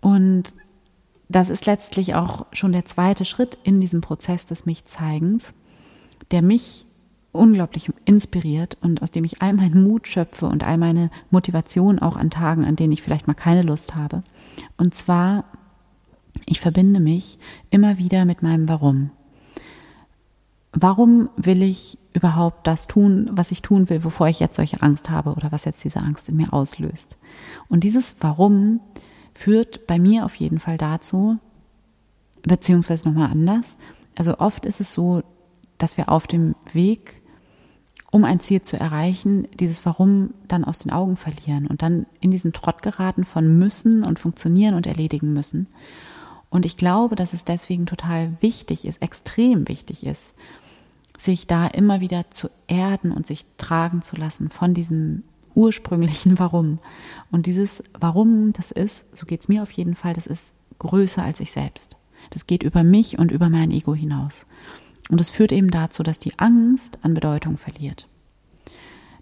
Und 0.00 0.54
das 1.28 1.48
ist 1.48 1.64
letztlich 1.66 2.16
auch 2.16 2.46
schon 2.52 2.72
der 2.72 2.84
zweite 2.86 3.24
Schritt 3.24 3.56
in 3.62 3.80
diesem 3.80 4.00
Prozess 4.00 4.44
des 4.44 4.66
Mich-Zeigens, 4.66 5.54
der 6.32 6.42
mich 6.42 6.86
unglaublich 7.30 7.88
inspiriert 8.04 8.78
und 8.80 9.00
aus 9.00 9.12
dem 9.12 9.22
ich 9.22 9.42
all 9.42 9.52
meinen 9.52 9.86
Mut 9.86 10.08
schöpfe 10.08 10.46
und 10.46 10.64
all 10.64 10.76
meine 10.76 11.10
Motivation 11.30 12.00
auch 12.00 12.16
an 12.16 12.30
Tagen, 12.30 12.64
an 12.64 12.74
denen 12.74 12.92
ich 12.92 13.02
vielleicht 13.02 13.28
mal 13.28 13.34
keine 13.34 13.62
Lust 13.62 13.94
habe. 13.94 14.24
Und 14.76 14.92
zwar 14.94 15.44
ich 16.46 16.60
verbinde 16.60 17.00
mich 17.00 17.38
immer 17.70 17.98
wieder 17.98 18.24
mit 18.24 18.42
meinem 18.42 18.68
Warum. 18.68 19.10
Warum 20.72 21.30
will 21.36 21.62
ich 21.62 21.98
überhaupt 22.12 22.66
das 22.66 22.86
tun, 22.86 23.28
was 23.32 23.50
ich 23.50 23.62
tun 23.62 23.88
will, 23.90 24.04
wovor 24.04 24.28
ich 24.28 24.40
jetzt 24.40 24.56
solche 24.56 24.82
Angst 24.82 25.10
habe 25.10 25.34
oder 25.34 25.52
was 25.52 25.64
jetzt 25.64 25.84
diese 25.84 26.00
Angst 26.00 26.28
in 26.28 26.36
mir 26.36 26.52
auslöst? 26.52 27.18
Und 27.68 27.84
dieses 27.84 28.16
Warum 28.20 28.80
führt 29.34 29.86
bei 29.86 29.98
mir 29.98 30.24
auf 30.24 30.34
jeden 30.34 30.58
Fall 30.58 30.78
dazu, 30.78 31.38
beziehungsweise 32.42 33.08
nochmal 33.08 33.30
anders. 33.30 33.76
Also 34.16 34.38
oft 34.38 34.64
ist 34.64 34.80
es 34.80 34.92
so, 34.92 35.22
dass 35.78 35.96
wir 35.96 36.08
auf 36.08 36.26
dem 36.26 36.54
Weg 36.72 37.22
um 38.10 38.24
ein 38.24 38.40
Ziel 38.40 38.62
zu 38.62 38.78
erreichen, 38.78 39.46
dieses 39.58 39.84
Warum 39.84 40.32
dann 40.48 40.64
aus 40.64 40.78
den 40.78 40.92
Augen 40.92 41.16
verlieren 41.16 41.66
und 41.66 41.82
dann 41.82 42.06
in 42.20 42.30
diesen 42.30 42.52
Trott 42.52 42.80
geraten 42.80 43.24
von 43.24 43.58
müssen 43.58 44.04
und 44.04 44.18
funktionieren 44.18 44.74
und 44.74 44.86
erledigen 44.86 45.32
müssen. 45.32 45.66
Und 46.50 46.64
ich 46.64 46.76
glaube, 46.76 47.16
dass 47.16 47.32
es 47.32 47.44
deswegen 47.44 47.86
total 47.86 48.36
wichtig 48.40 48.84
ist, 48.84 49.02
extrem 49.02 49.68
wichtig 49.68 50.06
ist, 50.06 50.34
sich 51.18 51.46
da 51.46 51.66
immer 51.66 52.00
wieder 52.00 52.30
zu 52.30 52.48
erden 52.66 53.12
und 53.12 53.26
sich 53.26 53.46
tragen 53.58 54.02
zu 54.02 54.16
lassen 54.16 54.50
von 54.50 54.74
diesem 54.74 55.22
ursprünglichen 55.54 56.38
Warum. 56.38 56.78
Und 57.30 57.46
dieses 57.46 57.82
Warum, 57.98 58.52
das 58.52 58.70
ist, 58.70 59.06
so 59.16 59.26
geht's 59.26 59.48
mir 59.48 59.62
auf 59.62 59.70
jeden 59.72 59.94
Fall, 59.94 60.12
das 60.12 60.26
ist 60.26 60.54
größer 60.78 61.22
als 61.22 61.40
ich 61.40 61.52
selbst. 61.52 61.96
Das 62.30 62.46
geht 62.46 62.62
über 62.62 62.84
mich 62.84 63.18
und 63.18 63.30
über 63.30 63.48
mein 63.48 63.70
Ego 63.70 63.94
hinaus. 63.94 64.46
Und 65.10 65.20
es 65.20 65.30
führt 65.30 65.52
eben 65.52 65.70
dazu, 65.70 66.02
dass 66.02 66.18
die 66.18 66.38
Angst 66.38 66.98
an 67.02 67.14
Bedeutung 67.14 67.56
verliert. 67.56 68.08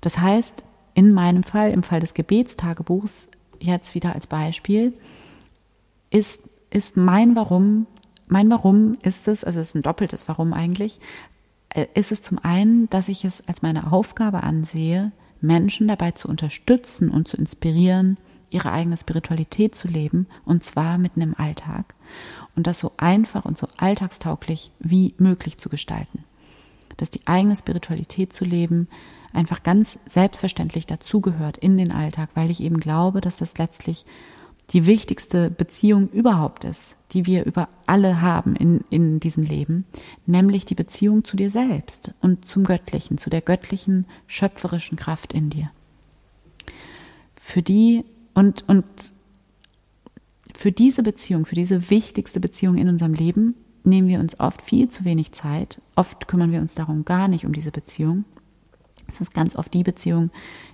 Das 0.00 0.18
heißt, 0.18 0.64
in 0.94 1.12
meinem 1.12 1.42
Fall, 1.42 1.70
im 1.70 1.82
Fall 1.82 2.00
des 2.00 2.14
Gebetstagebuchs, 2.14 3.28
jetzt 3.60 3.94
wieder 3.94 4.14
als 4.14 4.26
Beispiel, 4.26 4.94
ist, 6.10 6.42
ist 6.74 6.96
mein 6.96 7.36
Warum, 7.36 7.86
mein 8.28 8.50
Warum 8.50 8.98
ist 9.02 9.28
es, 9.28 9.44
also 9.44 9.60
es 9.60 9.68
ist 9.68 9.74
ein 9.76 9.82
doppeltes 9.82 10.28
Warum 10.28 10.52
eigentlich, 10.52 11.00
äh, 11.70 11.86
ist 11.94 12.12
es 12.12 12.20
zum 12.20 12.38
einen, 12.42 12.90
dass 12.90 13.08
ich 13.08 13.24
es 13.24 13.46
als 13.48 13.62
meine 13.62 13.92
Aufgabe 13.92 14.42
ansehe, 14.42 15.12
Menschen 15.40 15.88
dabei 15.88 16.10
zu 16.10 16.28
unterstützen 16.28 17.10
und 17.10 17.28
zu 17.28 17.36
inspirieren, 17.36 18.18
ihre 18.50 18.72
eigene 18.72 18.96
Spiritualität 18.96 19.74
zu 19.74 19.88
leben, 19.88 20.26
und 20.44 20.64
zwar 20.64 20.98
mitten 20.98 21.20
im 21.20 21.38
Alltag. 21.38 21.94
Und 22.56 22.66
das 22.66 22.78
so 22.78 22.92
einfach 22.96 23.44
und 23.44 23.58
so 23.58 23.68
alltagstauglich 23.76 24.70
wie 24.78 25.14
möglich 25.18 25.58
zu 25.58 25.68
gestalten. 25.68 26.24
Dass 26.96 27.10
die 27.10 27.26
eigene 27.26 27.56
Spiritualität 27.56 28.32
zu 28.32 28.44
leben 28.44 28.88
einfach 29.32 29.62
ganz 29.62 29.98
selbstverständlich 30.06 30.86
dazugehört 30.86 31.58
in 31.58 31.76
den 31.76 31.92
Alltag, 31.92 32.30
weil 32.34 32.50
ich 32.50 32.62
eben 32.62 32.78
glaube, 32.78 33.20
dass 33.20 33.38
das 33.38 33.58
letztlich 33.58 34.06
die 34.70 34.86
wichtigste 34.86 35.50
Beziehung 35.50 36.08
überhaupt 36.08 36.64
ist, 36.64 36.96
die 37.12 37.26
wir 37.26 37.44
über 37.44 37.68
alle 37.86 38.22
haben 38.22 38.56
in, 38.56 38.80
in 38.90 39.20
diesem 39.20 39.42
Leben, 39.44 39.84
nämlich 40.26 40.64
die 40.64 40.74
Beziehung 40.74 41.24
zu 41.24 41.36
dir 41.36 41.50
selbst 41.50 42.14
und 42.20 42.44
zum 42.44 42.64
Göttlichen, 42.64 43.18
zu 43.18 43.30
der 43.30 43.42
göttlichen, 43.42 44.06
schöpferischen 44.26 44.96
Kraft 44.96 45.32
in 45.32 45.50
dir. 45.50 45.70
Für 47.36 47.62
die 47.62 48.04
und, 48.32 48.66
und 48.68 48.84
für 50.54 50.72
diese 50.72 51.02
Beziehung, 51.02 51.44
für 51.44 51.54
diese 51.54 51.90
wichtigste 51.90 52.40
Beziehung 52.40 52.78
in 52.78 52.88
unserem 52.88 53.12
Leben, 53.12 53.54
nehmen 53.84 54.08
wir 54.08 54.18
uns 54.18 54.40
oft 54.40 54.62
viel 54.62 54.88
zu 54.88 55.04
wenig 55.04 55.32
Zeit. 55.32 55.82
Oft 55.94 56.26
kümmern 56.26 56.52
wir 56.52 56.60
uns 56.60 56.74
darum 56.74 57.04
gar 57.04 57.28
nicht 57.28 57.44
um 57.44 57.52
diese 57.52 57.70
Beziehung. 57.70 58.24
Es 59.06 59.20
ist 59.20 59.34
ganz 59.34 59.54
oft 59.56 59.74
die 59.74 59.82
Beziehung, 59.82 60.30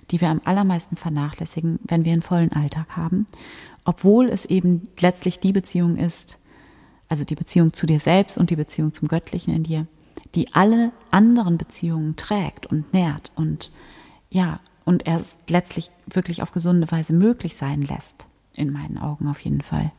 die 0.09 0.21
wir 0.21 0.29
am 0.29 0.39
allermeisten 0.45 0.95
vernachlässigen, 0.95 1.79
wenn 1.83 2.05
wir 2.05 2.13
einen 2.13 2.21
vollen 2.21 2.53
Alltag 2.53 2.95
haben 2.95 3.27
obwohl 3.83 4.29
es 4.29 4.45
eben 4.45 4.83
letztlich 4.99 5.39
die 5.39 5.51
Beziehung 5.51 5.97
ist, 5.97 6.37
also 7.09 7.25
die 7.25 7.35
Beziehung 7.35 7.73
zu 7.73 7.85
dir 7.85 7.99
selbst 7.99 8.37
und 8.37 8.49
die 8.49 8.55
Beziehung 8.55 8.93
zum 8.93 9.07
Göttlichen 9.07 9.53
in 9.53 9.63
dir, 9.63 9.87
die 10.35 10.53
alle 10.53 10.91
anderen 11.09 11.57
Beziehungen 11.57 12.15
trägt 12.15 12.65
und 12.67 12.93
nährt 12.93 13.31
und 13.35 13.71
ja, 14.29 14.59
und 14.85 15.07
erst 15.07 15.37
letztlich 15.49 15.91
wirklich 16.07 16.41
auf 16.41 16.51
gesunde 16.51 16.89
Weise 16.91 17.13
möglich 17.13 17.55
sein 17.55 17.81
lässt, 17.81 18.27
in 18.55 18.71
meinen 18.71 18.97
Augen 18.97 19.27
auf 19.27 19.39
jeden 19.41 19.61
Fall. 19.61 19.91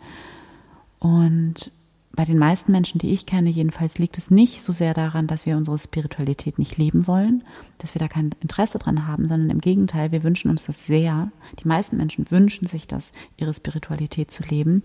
Und 0.99 1.71
bei 2.15 2.25
den 2.25 2.39
meisten 2.39 2.73
Menschen, 2.73 2.99
die 2.99 3.11
ich 3.11 3.25
kenne, 3.25 3.49
jedenfalls 3.49 3.99
liegt 3.99 4.19
es 4.19 4.31
nicht 4.31 4.61
so 4.63 4.73
sehr 4.73 4.93
daran, 4.93 5.27
dass 5.27 5.47
wir 5.47 5.57
unsere 5.57 5.79
Spiritualität 5.79 6.59
nicht 6.59 6.77
leben 6.77 7.07
wollen, 7.07 7.43
dass 7.79 7.95
wir 7.95 8.01
da 8.01 8.09
kein 8.09 8.31
Interesse 8.41 8.79
dran 8.79 9.07
haben, 9.07 9.29
sondern 9.29 9.49
im 9.49 9.61
Gegenteil, 9.61 10.13
wir 10.13 10.23
wünschen 10.23 10.51
uns 10.51 10.67
das 10.67 10.85
sehr. 10.85 11.33
Die 11.61 11.69
meisten 11.69 11.97
Menschen 11.97 12.31
wünschen 12.31 12.67
sich 12.67 12.87
das, 12.87 13.13
ihre 13.39 13.55
Spiritualität 13.55 14.31
zu 14.31 14.43
leben. 14.43 14.83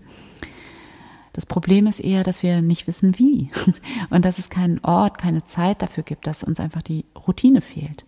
Das 1.34 1.44
Problem 1.44 1.86
ist 1.86 2.00
eher, 2.00 2.24
dass 2.24 2.42
wir 2.42 2.62
nicht 2.62 2.86
wissen, 2.86 3.18
wie 3.18 3.50
und 4.10 4.24
dass 4.24 4.38
es 4.38 4.48
keinen 4.48 4.82
Ort, 4.82 5.18
keine 5.18 5.44
Zeit 5.44 5.82
dafür 5.82 6.04
gibt, 6.04 6.26
dass 6.26 6.42
uns 6.42 6.60
einfach 6.60 6.82
die 6.82 7.04
Routine 7.14 7.60
fehlt. 7.60 8.04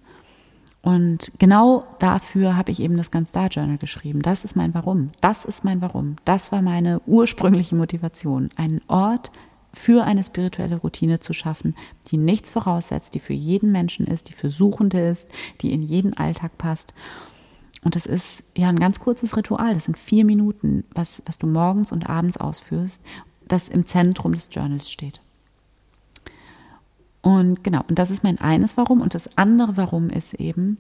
Und 0.82 1.32
genau 1.38 1.84
dafür 1.98 2.56
habe 2.56 2.70
ich 2.72 2.80
eben 2.80 2.96
das 2.96 3.10
Ganz 3.10 3.30
Star 3.30 3.48
Journal 3.48 3.76
geschrieben. 3.76 4.22
Das 4.22 4.44
ist 4.44 4.56
mein 4.56 4.72
Warum. 4.72 5.10
Das 5.20 5.44
ist 5.44 5.62
mein 5.64 5.82
Warum. 5.82 6.16
Das 6.24 6.52
war 6.52 6.62
meine 6.62 7.02
ursprüngliche 7.06 7.76
Motivation. 7.76 8.48
Einen 8.56 8.80
Ort 8.88 9.30
für 9.72 10.04
eine 10.04 10.24
spirituelle 10.24 10.76
Routine 10.76 11.20
zu 11.20 11.32
schaffen, 11.32 11.76
die 12.10 12.16
nichts 12.16 12.50
voraussetzt, 12.50 13.14
die 13.14 13.20
für 13.20 13.34
jeden 13.34 13.72
Menschen 13.72 14.06
ist, 14.06 14.28
die 14.28 14.32
für 14.32 14.50
Suchende 14.50 15.00
ist, 15.00 15.28
die 15.60 15.72
in 15.72 15.82
jeden 15.82 16.16
Alltag 16.16 16.56
passt. 16.58 16.94
Und 17.82 17.94
das 17.94 18.06
ist 18.06 18.44
ja 18.56 18.68
ein 18.68 18.78
ganz 18.78 19.00
kurzes 19.00 19.36
Ritual. 19.36 19.74
Das 19.74 19.84
sind 19.84 19.98
vier 19.98 20.24
Minuten, 20.24 20.84
was, 20.92 21.22
was 21.26 21.38
du 21.38 21.46
morgens 21.46 21.92
und 21.92 22.08
abends 22.08 22.36
ausführst, 22.36 23.02
das 23.46 23.68
im 23.68 23.86
Zentrum 23.86 24.32
des 24.32 24.48
Journals 24.50 24.90
steht. 24.90 25.20
Und 27.22 27.62
genau, 27.62 27.82
und 27.88 27.98
das 27.98 28.10
ist 28.10 28.24
mein 28.24 28.40
eines 28.40 28.76
Warum. 28.76 29.00
Und 29.00 29.14
das 29.14 29.36
andere 29.36 29.76
Warum 29.76 30.10
ist 30.10 30.34
eben, 30.34 30.78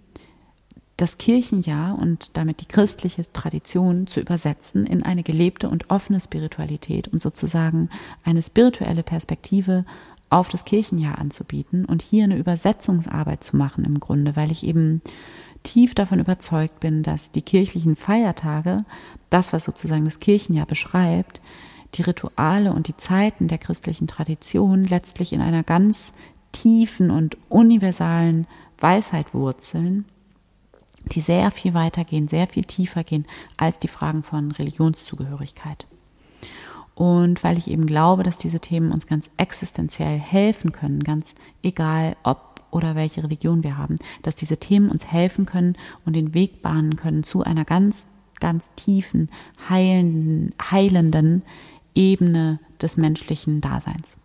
das 1.00 1.16
Kirchenjahr 1.16 1.98
und 1.98 2.36
damit 2.36 2.60
die 2.60 2.66
christliche 2.66 3.30
Tradition 3.32 4.06
zu 4.06 4.20
übersetzen 4.20 4.86
in 4.86 5.02
eine 5.02 5.22
gelebte 5.22 5.68
und 5.68 5.88
offene 5.88 6.20
Spiritualität 6.20 7.08
und 7.08 7.22
sozusagen 7.22 7.88
eine 8.22 8.42
spirituelle 8.42 9.02
Perspektive 9.02 9.86
auf 10.28 10.50
das 10.50 10.64
Kirchenjahr 10.64 11.18
anzubieten 11.18 11.86
und 11.86 12.02
hier 12.02 12.24
eine 12.24 12.36
Übersetzungsarbeit 12.36 13.42
zu 13.42 13.56
machen 13.56 13.84
im 13.84 13.98
Grunde, 13.98 14.36
weil 14.36 14.52
ich 14.52 14.64
eben 14.64 15.00
tief 15.62 15.94
davon 15.94 16.20
überzeugt 16.20 16.80
bin, 16.80 17.02
dass 17.02 17.30
die 17.30 17.42
kirchlichen 17.42 17.96
Feiertage, 17.96 18.84
das, 19.30 19.52
was 19.52 19.64
sozusagen 19.64 20.04
das 20.04 20.20
Kirchenjahr 20.20 20.66
beschreibt, 20.66 21.40
die 21.94 22.02
Rituale 22.02 22.72
und 22.72 22.88
die 22.88 22.96
Zeiten 22.96 23.48
der 23.48 23.58
christlichen 23.58 24.06
Tradition 24.06 24.84
letztlich 24.84 25.32
in 25.32 25.40
einer 25.40 25.62
ganz 25.62 26.12
tiefen 26.52 27.10
und 27.10 27.36
universalen 27.48 28.46
Weisheit 28.78 29.34
wurzeln, 29.34 30.04
die 31.06 31.20
sehr 31.20 31.50
viel 31.50 31.74
weiter 31.74 32.04
gehen, 32.04 32.28
sehr 32.28 32.46
viel 32.46 32.64
tiefer 32.64 33.04
gehen 33.04 33.26
als 33.56 33.78
die 33.78 33.88
Fragen 33.88 34.22
von 34.22 34.52
Religionszugehörigkeit. 34.52 35.86
Und 36.94 37.42
weil 37.42 37.56
ich 37.56 37.70
eben 37.70 37.86
glaube, 37.86 38.22
dass 38.22 38.36
diese 38.36 38.60
Themen 38.60 38.92
uns 38.92 39.06
ganz 39.06 39.30
existenziell 39.38 40.18
helfen 40.18 40.72
können, 40.72 41.02
ganz 41.02 41.34
egal 41.62 42.16
ob 42.22 42.50
oder 42.70 42.94
welche 42.94 43.24
Religion 43.24 43.64
wir 43.64 43.78
haben, 43.78 43.98
dass 44.22 44.36
diese 44.36 44.58
Themen 44.58 44.90
uns 44.90 45.06
helfen 45.06 45.46
können 45.46 45.76
und 46.04 46.14
den 46.14 46.34
Weg 46.34 46.62
bahnen 46.62 46.96
können 46.96 47.24
zu 47.24 47.42
einer 47.42 47.64
ganz, 47.64 48.06
ganz 48.38 48.70
tiefen, 48.76 49.30
heilenden, 49.68 50.54
heilenden 50.70 51.42
Ebene 51.94 52.60
des 52.80 52.96
menschlichen 52.96 53.60
Daseins. 53.60 54.16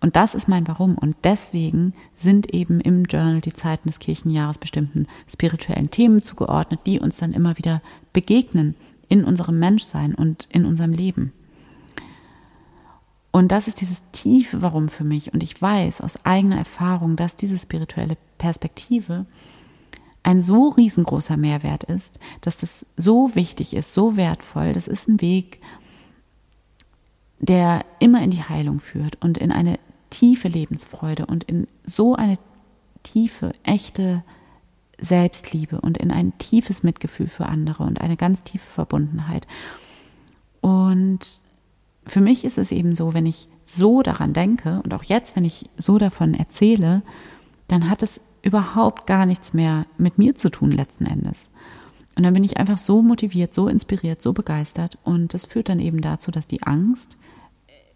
Und 0.00 0.16
das 0.16 0.34
ist 0.34 0.48
mein 0.48 0.68
Warum. 0.68 0.96
Und 0.96 1.16
deswegen 1.24 1.92
sind 2.14 2.54
eben 2.54 2.80
im 2.80 3.04
Journal 3.04 3.40
die 3.40 3.52
Zeiten 3.52 3.88
des 3.88 3.98
Kirchenjahres 3.98 4.58
bestimmten 4.58 5.06
spirituellen 5.28 5.90
Themen 5.90 6.22
zugeordnet, 6.22 6.80
die 6.86 7.00
uns 7.00 7.18
dann 7.18 7.32
immer 7.32 7.58
wieder 7.58 7.82
begegnen 8.12 8.74
in 9.08 9.24
unserem 9.24 9.58
Menschsein 9.58 10.14
und 10.14 10.48
in 10.52 10.64
unserem 10.64 10.92
Leben. 10.92 11.32
Und 13.30 13.52
das 13.52 13.68
ist 13.68 13.80
dieses 13.80 14.02
tiefe 14.12 14.62
Warum 14.62 14.88
für 14.88 15.04
mich. 15.04 15.32
Und 15.32 15.42
ich 15.42 15.60
weiß 15.60 16.00
aus 16.00 16.24
eigener 16.24 16.58
Erfahrung, 16.58 17.16
dass 17.16 17.36
diese 17.36 17.58
spirituelle 17.58 18.16
Perspektive 18.38 19.26
ein 20.22 20.42
so 20.42 20.68
riesengroßer 20.68 21.36
Mehrwert 21.36 21.84
ist, 21.84 22.18
dass 22.40 22.56
das 22.56 22.86
so 22.96 23.34
wichtig 23.34 23.74
ist, 23.74 23.92
so 23.92 24.16
wertvoll. 24.16 24.72
Das 24.72 24.88
ist 24.88 25.08
ein 25.08 25.20
Weg, 25.20 25.60
der 27.40 27.84
immer 27.98 28.22
in 28.22 28.30
die 28.30 28.42
Heilung 28.42 28.80
führt 28.80 29.16
und 29.22 29.38
in 29.38 29.52
eine 29.52 29.78
tiefe 30.10 30.48
Lebensfreude 30.48 31.26
und 31.26 31.44
in 31.44 31.66
so 31.84 32.14
eine 32.14 32.38
tiefe, 33.02 33.52
echte 33.62 34.22
Selbstliebe 34.98 35.80
und 35.80 35.98
in 35.98 36.10
ein 36.10 36.36
tiefes 36.38 36.82
Mitgefühl 36.82 37.28
für 37.28 37.46
andere 37.46 37.84
und 37.84 38.00
eine 38.00 38.16
ganz 38.16 38.42
tiefe 38.42 38.66
Verbundenheit. 38.66 39.46
Und 40.60 41.40
für 42.06 42.20
mich 42.20 42.44
ist 42.44 42.58
es 42.58 42.72
eben 42.72 42.94
so, 42.94 43.14
wenn 43.14 43.26
ich 43.26 43.48
so 43.66 44.02
daran 44.02 44.32
denke 44.32 44.80
und 44.82 44.92
auch 44.94 45.04
jetzt, 45.04 45.36
wenn 45.36 45.44
ich 45.44 45.68
so 45.76 45.98
davon 45.98 46.34
erzähle, 46.34 47.02
dann 47.68 47.88
hat 47.88 48.02
es 48.02 48.20
überhaupt 48.42 49.06
gar 49.06 49.26
nichts 49.26 49.52
mehr 49.52 49.86
mit 49.98 50.18
mir 50.18 50.34
zu 50.34 50.50
tun 50.50 50.72
letzten 50.72 51.04
Endes. 51.06 51.48
Und 52.16 52.24
dann 52.24 52.34
bin 52.34 52.44
ich 52.44 52.56
einfach 52.56 52.78
so 52.78 53.02
motiviert, 53.02 53.54
so 53.54 53.68
inspiriert, 53.68 54.22
so 54.22 54.32
begeistert 54.32 54.98
und 55.04 55.34
das 55.34 55.44
führt 55.44 55.68
dann 55.68 55.78
eben 55.78 56.00
dazu, 56.00 56.30
dass 56.30 56.48
die 56.48 56.62
Angst, 56.62 57.16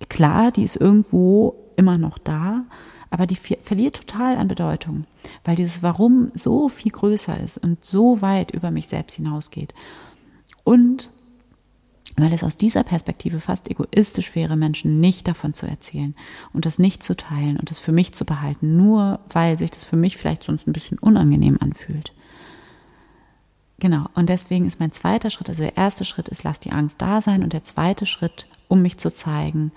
klar, 0.09 0.53
die 0.53 0.65
ist 0.65 0.77
irgendwo 0.77 1.55
immer 1.77 1.99
noch 1.99 2.19
da, 2.19 2.65
aber 3.11 3.27
die 3.27 3.37
verliert 3.37 3.97
total 3.97 4.37
an 4.37 4.49
Bedeutung, 4.49 5.05
weil 5.45 5.57
dieses 5.57 5.83
Warum 5.83 6.33
so 6.35 6.69
viel 6.69 6.93
größer 6.93 7.39
ist 7.41 7.59
und 7.59 7.85
so 7.85 8.23
weit 8.23 8.53
über 8.53 8.71
mich 8.71 8.89
selbst 8.89 9.17
hinausgeht. 9.17 9.75
Und 10.65 11.11
weil 12.17 12.33
es 12.33 12.45
aus 12.45 12.57
dieser 12.57 12.85
Perspektive 12.85 13.41
fast 13.41 13.71
egoistisch 13.71 14.35
wäre, 14.35 14.57
Menschen 14.57 15.01
nicht 15.01 15.29
davon 15.29 15.55
zu 15.55 15.67
erzählen 15.67 16.15
und 16.53 16.67
das 16.67 16.79
nicht 16.79 17.03
zu 17.03 17.17
teilen 17.17 17.59
und 17.59 17.71
das 17.71 17.79
für 17.79 17.93
mich 17.93 18.13
zu 18.13 18.25
behalten, 18.25 18.77
nur 18.77 19.21
weil 19.31 19.59
sich 19.59 19.71
das 19.71 19.85
für 19.85 19.97
mich 19.97 20.17
vielleicht 20.17 20.45
sonst 20.45 20.67
ein 20.67 20.73
bisschen 20.73 20.99
unangenehm 20.99 21.59
anfühlt. 21.61 22.13
Genau, 23.83 24.05
und 24.15 24.29
deswegen 24.29 24.65
ist 24.65 24.79
mein 24.79 24.93
zweiter 24.93 25.29
Schritt, 25.29 25.49
also 25.49 25.65
der 25.65 25.77
erste 25.77 26.05
Schritt 26.05 26.29
ist, 26.29 26.45
lass 26.45 26.61
die 26.61 26.71
Angst 26.71 27.03
da 27.03 27.21
sein 27.21 27.43
und 27.43 27.53
der 27.53 27.65
zweite 27.65 28.07
Schritt, 28.07 28.47
um 28.69 28.81
mich 28.81 28.97
zu 28.97 29.13
zeigen, 29.13 29.73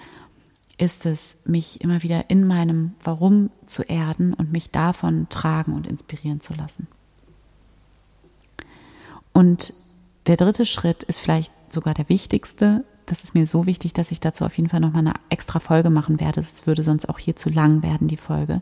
ist 0.77 1.07
es, 1.07 1.37
mich 1.43 1.81
immer 1.81 2.03
wieder 2.03 2.29
in 2.29 2.45
meinem 2.45 2.93
Warum 3.03 3.49
zu 3.65 3.81
erden 3.81 4.35
und 4.35 4.51
mich 4.51 4.69
davon 4.69 5.27
tragen 5.29 5.73
und 5.73 5.87
inspirieren 5.87 6.39
zu 6.39 6.53
lassen. 6.53 6.85
Und 9.33 9.73
der 10.27 10.37
dritte 10.37 10.67
Schritt 10.67 11.01
ist 11.01 11.17
vielleicht 11.17 11.51
sogar 11.73 11.95
der 11.95 12.07
wichtigste. 12.07 12.85
Das 13.07 13.23
ist 13.23 13.33
mir 13.33 13.47
so 13.47 13.65
wichtig, 13.65 13.93
dass 13.93 14.11
ich 14.11 14.19
dazu 14.19 14.45
auf 14.45 14.55
jeden 14.55 14.69
Fall 14.69 14.81
nochmal 14.81 15.01
eine 15.01 15.13
extra 15.29 15.59
Folge 15.59 15.89
machen 15.89 16.19
werde. 16.19 16.41
Es 16.41 16.67
würde 16.67 16.83
sonst 16.83 17.09
auch 17.09 17.17
hier 17.17 17.35
zu 17.35 17.49
lang 17.49 17.81
werden, 17.81 18.07
die 18.07 18.17
Folge. 18.17 18.61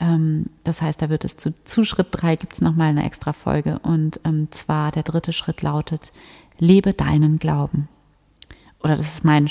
Ähm, 0.00 0.46
das 0.64 0.82
heißt, 0.82 1.00
da 1.00 1.08
wird 1.08 1.24
es 1.24 1.36
zu, 1.36 1.54
zu 1.64 1.84
Schritt 1.84 2.08
drei 2.10 2.36
gibt 2.36 2.54
es 2.54 2.60
nochmal 2.60 2.88
eine 2.88 3.04
extra 3.04 3.32
Folge. 3.32 3.78
Und 3.80 4.20
ähm, 4.24 4.48
zwar 4.50 4.92
der 4.92 5.02
dritte 5.02 5.32
Schritt 5.32 5.62
lautet, 5.62 6.12
lebe 6.58 6.92
deinen 6.92 7.38
Glauben. 7.38 7.88
Oder 8.82 8.96
das 8.96 9.14
ist 9.14 9.24
mein 9.24 9.48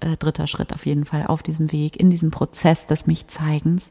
äh, 0.00 0.16
dritter 0.16 0.46
Schritt 0.46 0.72
auf 0.72 0.86
jeden 0.86 1.04
Fall 1.04 1.26
auf 1.26 1.42
diesem 1.42 1.70
Weg, 1.70 2.00
in 2.00 2.10
diesem 2.10 2.30
Prozess 2.30 2.86
des 2.86 3.06
Mich-Zeigens. 3.06 3.90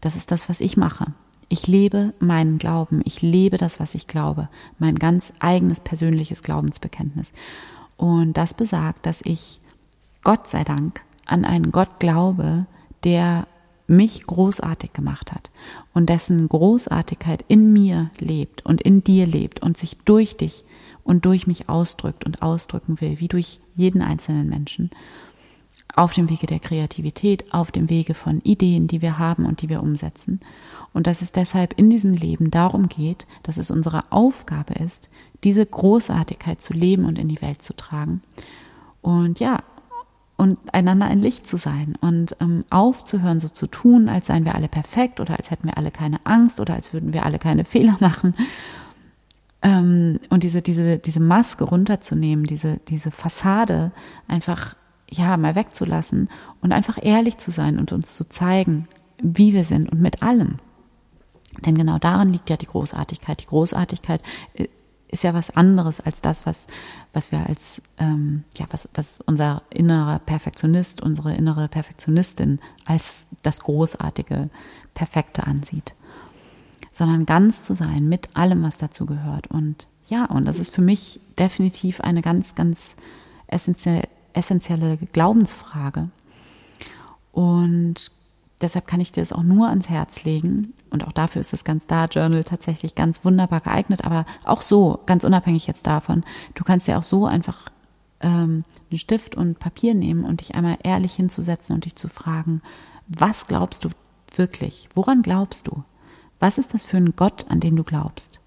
Das 0.00 0.16
ist 0.16 0.30
das, 0.30 0.48
was 0.48 0.60
ich 0.60 0.76
mache. 0.76 1.12
Ich 1.48 1.66
lebe 1.66 2.12
meinen 2.18 2.58
Glauben. 2.58 3.02
Ich 3.04 3.22
lebe 3.22 3.56
das, 3.58 3.78
was 3.78 3.94
ich 3.94 4.06
glaube. 4.06 4.48
Mein 4.78 4.96
ganz 4.96 5.32
eigenes 5.38 5.80
persönliches 5.80 6.42
Glaubensbekenntnis. 6.42 7.30
Und 7.96 8.34
das 8.34 8.54
besagt, 8.54 9.06
dass 9.06 9.20
ich 9.22 9.60
Gott 10.24 10.46
sei 10.46 10.64
Dank 10.64 11.02
an 11.26 11.44
einen 11.44 11.70
Gott 11.70 12.00
glaube, 12.00 12.66
der 13.04 13.46
mich 13.86 14.26
großartig 14.26 14.92
gemacht 14.92 15.32
hat 15.32 15.50
und 15.94 16.08
dessen 16.10 16.48
Großartigkeit 16.48 17.44
in 17.48 17.72
mir 17.72 18.10
lebt 18.18 18.64
und 18.66 18.82
in 18.82 19.04
dir 19.04 19.26
lebt 19.26 19.62
und 19.62 19.76
sich 19.76 19.96
durch 19.98 20.36
dich 20.36 20.64
und 21.04 21.24
durch 21.24 21.46
mich 21.46 21.68
ausdrückt 21.68 22.24
und 22.24 22.42
ausdrücken 22.42 23.00
will, 23.00 23.20
wie 23.20 23.28
durch 23.28 23.60
jeden 23.74 24.02
einzelnen 24.02 24.48
Menschen 24.48 24.90
auf 25.96 26.12
dem 26.12 26.28
Wege 26.28 26.46
der 26.46 26.60
Kreativität, 26.60 27.52
auf 27.52 27.72
dem 27.72 27.88
Wege 27.88 28.14
von 28.14 28.40
Ideen, 28.42 28.86
die 28.86 29.02
wir 29.02 29.18
haben 29.18 29.46
und 29.46 29.62
die 29.62 29.68
wir 29.68 29.82
umsetzen. 29.82 30.40
Und 30.92 31.06
dass 31.06 31.22
es 31.22 31.32
deshalb 31.32 31.78
in 31.78 31.90
diesem 31.90 32.12
Leben 32.12 32.50
darum 32.50 32.88
geht, 32.88 33.26
dass 33.42 33.56
es 33.56 33.70
unsere 33.70 34.02
Aufgabe 34.12 34.74
ist, 34.74 35.08
diese 35.42 35.64
Großartigkeit 35.64 36.60
zu 36.60 36.74
leben 36.74 37.06
und 37.06 37.18
in 37.18 37.28
die 37.28 37.40
Welt 37.40 37.62
zu 37.62 37.74
tragen. 37.74 38.22
Und 39.00 39.40
ja, 39.40 39.62
und 40.36 40.58
einander 40.72 41.06
ein 41.06 41.20
Licht 41.20 41.46
zu 41.46 41.56
sein 41.56 41.94
und 42.00 42.36
ähm, 42.40 42.64
aufzuhören, 42.70 43.40
so 43.40 43.48
zu 43.48 43.66
tun, 43.66 44.08
als 44.08 44.26
seien 44.26 44.44
wir 44.44 44.54
alle 44.54 44.68
perfekt 44.68 45.18
oder 45.20 45.36
als 45.36 45.50
hätten 45.50 45.66
wir 45.66 45.78
alle 45.78 45.90
keine 45.90 46.18
Angst 46.24 46.60
oder 46.60 46.74
als 46.74 46.92
würden 46.92 47.12
wir 47.12 47.24
alle 47.24 47.38
keine 47.38 47.64
Fehler 47.66 47.96
machen. 48.00 48.34
Ähm, 49.62 50.20
und 50.28 50.42
diese, 50.42 50.60
diese, 50.60 50.98
diese 50.98 51.20
Maske 51.20 51.64
runterzunehmen, 51.64 52.44
diese, 52.44 52.78
diese 52.88 53.10
Fassade 53.10 53.92
einfach 54.28 54.76
ja, 55.10 55.36
mal 55.36 55.54
wegzulassen 55.54 56.28
und 56.60 56.72
einfach 56.72 56.98
ehrlich 57.00 57.38
zu 57.38 57.50
sein 57.50 57.78
und 57.78 57.92
uns 57.92 58.16
zu 58.16 58.28
zeigen, 58.28 58.88
wie 59.18 59.54
wir 59.54 59.64
sind 59.64 59.90
und 59.90 60.00
mit 60.00 60.22
allem. 60.22 60.56
Denn 61.64 61.76
genau 61.76 61.98
darin 61.98 62.32
liegt 62.32 62.50
ja 62.50 62.56
die 62.56 62.66
Großartigkeit. 62.66 63.40
Die 63.40 63.46
Großartigkeit 63.46 64.22
äh, 64.54 64.68
ist 65.08 65.24
ja 65.24 65.34
was 65.34 65.50
anderes 65.56 66.00
als 66.00 66.20
das, 66.20 66.46
was, 66.46 66.66
was 67.12 67.30
wir 67.32 67.46
als, 67.46 67.80
ähm, 67.98 68.44
ja, 68.56 68.66
was, 68.70 68.88
was 68.94 69.20
unser 69.20 69.62
innerer 69.70 70.18
Perfektionist, 70.18 71.00
unsere 71.00 71.34
innere 71.34 71.68
Perfektionistin 71.68 72.60
als 72.84 73.26
das 73.42 73.60
Großartige, 73.60 74.50
Perfekte 74.94 75.46
ansieht. 75.46 75.94
Sondern 76.90 77.26
ganz 77.26 77.62
zu 77.62 77.74
sein 77.74 78.08
mit 78.08 78.36
allem, 78.36 78.62
was 78.62 78.78
dazu 78.78 79.06
gehört. 79.06 79.48
Und 79.48 79.88
ja, 80.08 80.24
und 80.24 80.46
das 80.46 80.58
ist 80.58 80.74
für 80.74 80.82
mich 80.82 81.20
definitiv 81.38 82.00
eine 82.00 82.22
ganz, 82.22 82.54
ganz 82.54 82.96
essentielle, 83.46 84.08
essentielle 84.32 84.96
Glaubensfrage. 85.12 86.08
Und 87.32 88.10
deshalb 88.62 88.86
kann 88.86 89.00
ich 89.00 89.12
dir 89.12 89.20
das 89.20 89.32
auch 89.32 89.42
nur 89.42 89.68
ans 89.68 89.88
Herz 89.88 90.24
legen. 90.24 90.72
Und 90.90 91.06
auch 91.06 91.12
dafür 91.12 91.40
ist 91.40 91.52
das 91.52 91.64
ganz 91.64 91.84
Star 91.84 92.06
Journal 92.06 92.44
tatsächlich 92.44 92.94
ganz 92.94 93.24
wunderbar 93.24 93.60
geeignet. 93.60 94.04
Aber 94.04 94.24
auch 94.44 94.62
so, 94.62 95.00
ganz 95.06 95.24
unabhängig 95.24 95.66
jetzt 95.66 95.86
davon, 95.86 96.24
du 96.54 96.64
kannst 96.64 96.88
ja 96.88 96.98
auch 96.98 97.02
so 97.02 97.26
einfach 97.26 97.70
ähm, 98.20 98.64
einen 98.90 98.98
Stift 98.98 99.34
und 99.34 99.58
Papier 99.58 99.94
nehmen 99.94 100.24
und 100.24 100.40
dich 100.40 100.54
einmal 100.54 100.78
ehrlich 100.82 101.14
hinzusetzen 101.14 101.74
und 101.74 101.84
dich 101.84 101.96
zu 101.96 102.08
fragen, 102.08 102.62
was 103.08 103.46
glaubst 103.46 103.84
du 103.84 103.90
wirklich? 104.34 104.88
Woran 104.94 105.22
glaubst 105.22 105.68
du? 105.68 105.84
Was 106.38 106.58
ist 106.58 106.74
das 106.74 106.82
für 106.82 106.96
ein 106.96 107.14
Gott, 107.16 107.46
an 107.48 107.60
den 107.60 107.76
du 107.76 107.84
glaubst? 107.84 108.40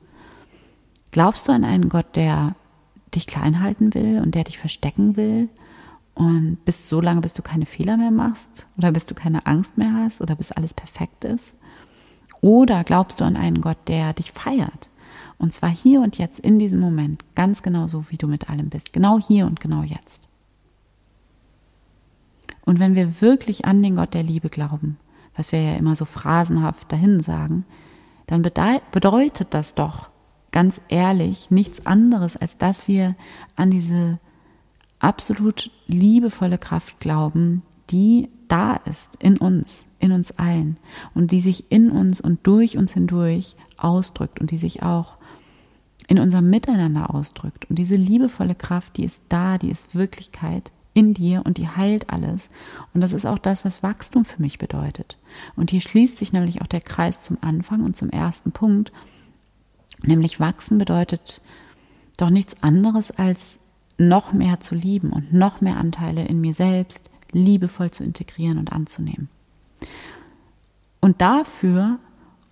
Glaubst 1.12 1.48
du 1.48 1.52
an 1.52 1.64
einen 1.64 1.90
Gott, 1.90 2.16
der 2.16 2.56
dich 3.16 3.26
klein 3.26 3.62
halten 3.62 3.94
will 3.94 4.22
und 4.22 4.36
der 4.36 4.44
dich 4.44 4.60
verstecken 4.60 5.18
will? 5.18 5.50
Und 6.20 6.58
bis 6.66 6.90
so 6.90 7.00
lange, 7.00 7.22
bis 7.22 7.32
du 7.32 7.42
keine 7.42 7.66
Fehler 7.66 7.96
mehr 7.96 8.12
machst 8.12 8.68
oder 8.78 8.92
bis 8.92 9.06
du 9.06 9.16
keine 9.16 9.46
Angst 9.46 9.78
mehr 9.78 9.94
hast 9.94 10.20
oder 10.20 10.36
bis 10.36 10.52
alles 10.52 10.74
perfekt 10.74 11.24
ist? 11.24 11.56
Oder 12.42 12.84
glaubst 12.84 13.22
du 13.22 13.24
an 13.24 13.38
einen 13.38 13.62
Gott, 13.62 13.78
der 13.88 14.12
dich 14.12 14.34
feiert? 14.34 14.90
Und 15.38 15.54
zwar 15.54 15.70
hier 15.70 16.02
und 16.02 16.18
jetzt 16.18 16.42
in 16.42 16.60
diesem 16.60 16.82
Moment, 16.82 17.24
ganz 17.36 17.64
genau 17.64 17.88
so, 17.88 18.10
wie 18.10 18.18
du 18.18 18.28
mit 18.28 18.50
allem 18.50 18.68
bist. 18.68 18.92
Genau 18.92 19.18
hier 19.18 19.46
und 19.46 19.62
genau 19.62 19.82
jetzt. 19.84 20.28
Und 22.66 22.80
wenn 22.80 22.96
wir 22.96 23.22
wirklich 23.22 23.64
an 23.64 23.82
den 23.82 23.96
Gott 23.96 24.14
der 24.14 24.24
Liebe 24.24 24.50
glauben, 24.50 24.98
was 25.38 25.54
wir 25.54 25.62
ja 25.62 25.76
immer 25.78 25.96
so 25.96 26.04
phrasenhaft 26.04 26.92
dahin 26.92 27.22
sagen, 27.24 27.64
dann 28.28 28.42
bedeutet 28.42 29.54
das 29.54 29.74
doch 29.74 30.10
ganz 30.52 30.82
ehrlich 30.90 31.50
nichts 31.50 31.86
anderes, 31.86 32.36
als 32.36 32.58
dass 32.58 32.90
wir 32.90 33.16
an 33.56 33.72
diese 33.72 34.20
absolut 35.00 35.72
liebevolle 35.88 36.58
Kraft 36.58 37.00
glauben, 37.00 37.64
die 37.90 38.30
da 38.48 38.76
ist 38.76 39.16
in 39.20 39.38
uns, 39.38 39.86
in 40.00 40.12
uns 40.12 40.32
allen 40.32 40.78
und 41.14 41.32
die 41.32 41.40
sich 41.40 41.72
in 41.72 41.92
uns 41.92 42.20
und 42.22 42.46
durch 42.46 42.78
uns 42.78 42.94
hindurch 42.94 43.56
ausdrückt 43.78 44.40
und 44.40 44.52
die 44.52 44.58
sich 44.58 44.84
auch 44.84 45.18
in 46.08 46.20
unserem 46.20 46.50
Miteinander 46.50 47.14
ausdrückt. 47.14 47.70
Und 47.70 47.78
diese 47.78 47.96
liebevolle 47.96 48.56
Kraft, 48.56 48.98
die 48.98 49.04
ist 49.04 49.22
da, 49.30 49.58
die 49.58 49.70
ist 49.70 49.96
Wirklichkeit 49.96 50.72
in 50.94 51.14
dir 51.14 51.44
und 51.46 51.58
die 51.58 51.68
heilt 51.68 52.10
alles. 52.10 52.50
Und 52.94 53.02
das 53.02 53.14
ist 53.14 53.26
auch 53.26 53.38
das, 53.38 53.64
was 53.64 53.84
Wachstum 53.84 54.26
für 54.26 54.42
mich 54.42 54.58
bedeutet. 54.58 55.18
Und 55.56 55.70
hier 55.70 55.82
schließt 55.82 56.18
sich 56.18 56.34
nämlich 56.34 56.62
auch 56.62 56.68
der 56.68 56.82
Kreis 56.82 57.22
zum 57.22 57.38
Anfang 57.42 57.84
und 57.84 57.96
zum 57.96 58.10
ersten 58.10 58.52
Punkt, 58.52 58.92
nämlich 60.04 60.40
wachsen 60.40 60.78
bedeutet 60.80 61.42
doch 62.18 62.32
nichts 62.32 62.62
anderes 62.64 63.12
als 63.12 63.60
noch 64.00 64.34
mehr 64.34 64.60
zu 64.60 64.76
lieben 64.76 65.12
und 65.12 65.34
noch 65.34 65.62
mehr 65.62 65.78
Anteile 65.78 66.26
in 66.26 66.42
mir 66.42 66.54
selbst 66.54 67.10
liebevoll 67.32 67.92
zu 67.92 68.04
integrieren 68.04 68.58
und 68.58 68.72
anzunehmen. 68.72 69.30
Und 71.02 71.22
dafür, 71.22 72.00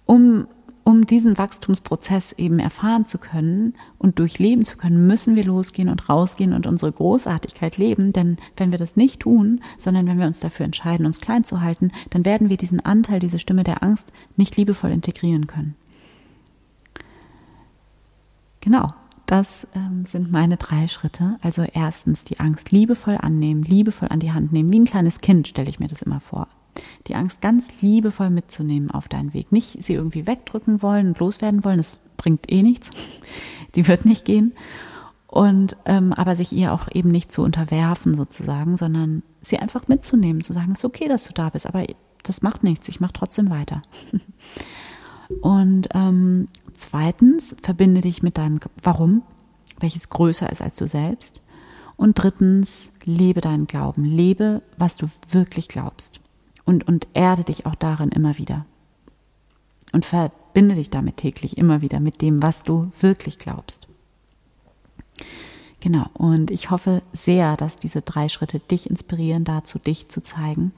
um, 0.06 0.48
um 0.84 1.06
diesen 1.06 1.38
Wachstumsprozess 1.38 2.34
eben 2.34 2.60
erfahren 2.60 3.08
zu 3.08 3.18
können 3.18 3.74
und 3.98 4.20
durchleben 4.20 4.64
zu 4.64 4.78
können, 4.78 5.08
müssen 5.08 5.36
wir 5.36 5.44
losgehen 5.44 5.90
und 5.90 6.08
rausgehen 6.08 6.54
und 6.54 6.68
unsere 6.68 6.92
Großartigkeit 6.92 7.78
leben. 7.78 8.14
Denn 8.14 8.38
wenn 8.56 8.72
wir 8.72 8.78
das 8.78 8.96
nicht 8.96 9.22
tun, 9.22 9.62
sondern 9.78 10.06
wenn 10.06 10.20
wir 10.20 10.28
uns 10.28 10.40
dafür 10.40 10.66
entscheiden, 10.66 11.06
uns 11.06 11.20
klein 11.20 11.44
zu 11.44 11.62
halten, 11.62 11.92
dann 12.12 12.26
werden 12.26 12.50
wir 12.50 12.58
diesen 12.58 12.80
Anteil, 12.80 13.20
diese 13.20 13.40
Stimme 13.40 13.64
der 13.64 13.84
Angst 13.84 14.12
nicht 14.36 14.56
liebevoll 14.56 14.92
integrieren 14.92 15.48
können. 15.48 15.76
Genau. 18.62 18.94
Das 19.28 19.68
ähm, 19.76 20.06
sind 20.06 20.32
meine 20.32 20.56
drei 20.56 20.88
Schritte. 20.88 21.38
Also 21.42 21.64
erstens 21.64 22.24
die 22.24 22.40
Angst 22.40 22.72
liebevoll 22.72 23.18
annehmen, 23.18 23.62
liebevoll 23.62 24.08
an 24.10 24.22
die 24.22 24.32
Hand 24.32 24.54
nehmen. 24.54 24.72
Wie 24.72 24.80
ein 24.80 24.86
kleines 24.86 25.20
Kind 25.20 25.50
stelle 25.50 25.70
ich 25.70 25.80
mir 25.80 25.90
das 25.90 26.02
immer 26.02 26.22
vor. 26.22 26.48
Die 27.08 27.16
Angst 27.16 27.42
ganz 27.42 27.82
liebevoll 27.82 28.30
mitzunehmen 28.30 28.90
auf 28.90 29.10
deinen 29.10 29.34
Weg. 29.34 29.52
Nicht 29.52 29.84
sie 29.84 29.94
irgendwie 29.94 30.28
wegdrücken 30.28 30.82
wollen 30.82 31.08
und 31.08 31.20
loswerden 31.20 31.66
wollen. 31.66 31.78
Das 31.78 31.98
bringt 32.16 32.50
eh 32.50 32.64
nichts. 32.64 32.90
Die 33.76 33.88
wird 33.88 34.06
nicht 34.06 34.24
gehen. 34.24 34.54
Und 35.28 35.76
ähm, 35.86 36.14
aber 36.14 36.38
sich 36.38 36.54
ihr 36.54 36.72
auch 36.72 36.88
eben 36.94 37.12
nicht 37.12 37.32
zu 37.32 37.44
unterwerfen 37.44 38.16
sozusagen, 38.16 38.78
sondern 38.78 39.24
sie 39.42 39.60
einfach 39.60 39.90
mitzunehmen, 39.90 40.42
zu 40.42 40.54
sagen, 40.54 40.72
es 40.72 40.80
ist 40.80 40.86
okay, 40.86 41.10
dass 41.10 41.26
du 41.26 41.34
da 41.34 41.50
bist, 41.50 41.68
aber 41.68 41.86
das 42.24 42.42
macht 42.42 42.64
nichts, 42.64 42.88
ich 42.88 43.02
mache 43.02 43.14
trotzdem 43.14 43.50
weiter. 43.50 43.82
Und 45.42 45.90
ähm, 45.94 46.48
Zweitens, 46.78 47.56
verbinde 47.62 48.02
dich 48.02 48.24
mit 48.24 48.38
deinem 48.38 48.60
Warum, 48.84 49.24
welches 49.80 50.10
größer 50.10 50.50
ist 50.52 50.62
als 50.62 50.78
du 50.78 50.88
selbst. 50.88 51.42
Und 51.98 52.14
drittens, 52.22 52.92
lebe 53.04 53.42
deinen 53.42 53.66
Glauben, 53.66 54.06
lebe, 54.06 54.62
was 54.78 54.96
du 54.96 55.08
wirklich 55.30 55.68
glaubst. 55.68 56.20
Und, 56.66 56.88
und 56.88 57.08
erde 57.14 57.44
dich 57.44 57.66
auch 57.66 57.76
darin 57.76 58.10
immer 58.10 58.38
wieder. 58.38 58.66
Und 59.92 60.06
verbinde 60.06 60.76
dich 60.76 60.92
damit 60.92 61.18
täglich 61.18 61.58
immer 61.58 61.82
wieder 61.82 62.00
mit 62.00 62.22
dem, 62.22 62.44
was 62.44 62.62
du 62.62 62.92
wirklich 63.00 63.40
glaubst. 63.40 63.88
Genau, 65.80 66.06
und 66.14 66.52
ich 66.52 66.70
hoffe 66.70 67.02
sehr, 67.12 67.58
dass 67.58 67.76
diese 67.76 68.04
drei 68.04 68.30
Schritte 68.30 68.60
dich 68.60 68.90
inspirieren, 68.90 69.46
dazu 69.46 69.80
dich 69.80 70.10
zu 70.10 70.22
zeigen. 70.22 70.74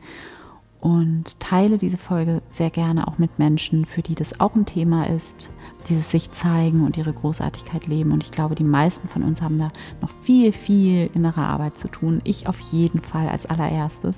Und 0.81 1.39
teile 1.41 1.77
diese 1.77 1.97
Folge 1.97 2.41
sehr 2.51 2.69
gerne 2.69 3.07
auch 3.07 3.17
mit 3.17 3.37
Menschen, 3.37 3.85
für 3.85 4.01
die 4.01 4.15
das 4.15 4.39
auch 4.39 4.55
ein 4.55 4.65
Thema 4.65 5.09
ist, 5.09 5.49
dieses 5.89 6.09
sich 6.09 6.31
zeigen 6.31 6.85
und 6.85 6.95
ihre 6.95 7.11
Großartigkeit 7.11 7.87
leben. 7.87 8.13
Und 8.13 8.23
ich 8.23 8.31
glaube, 8.31 8.55
die 8.55 8.63
meisten 8.63 9.09
von 9.09 9.23
uns 9.23 9.41
haben 9.41 9.59
da 9.59 9.71
noch 10.01 10.09
viel, 10.23 10.53
viel 10.53 11.09
innere 11.13 11.41
Arbeit 11.41 11.77
zu 11.77 11.89
tun. 11.89 12.21
Ich 12.23 12.47
auf 12.47 12.59
jeden 12.61 13.01
Fall 13.01 13.27
als 13.27 13.45
allererstes. 13.45 14.15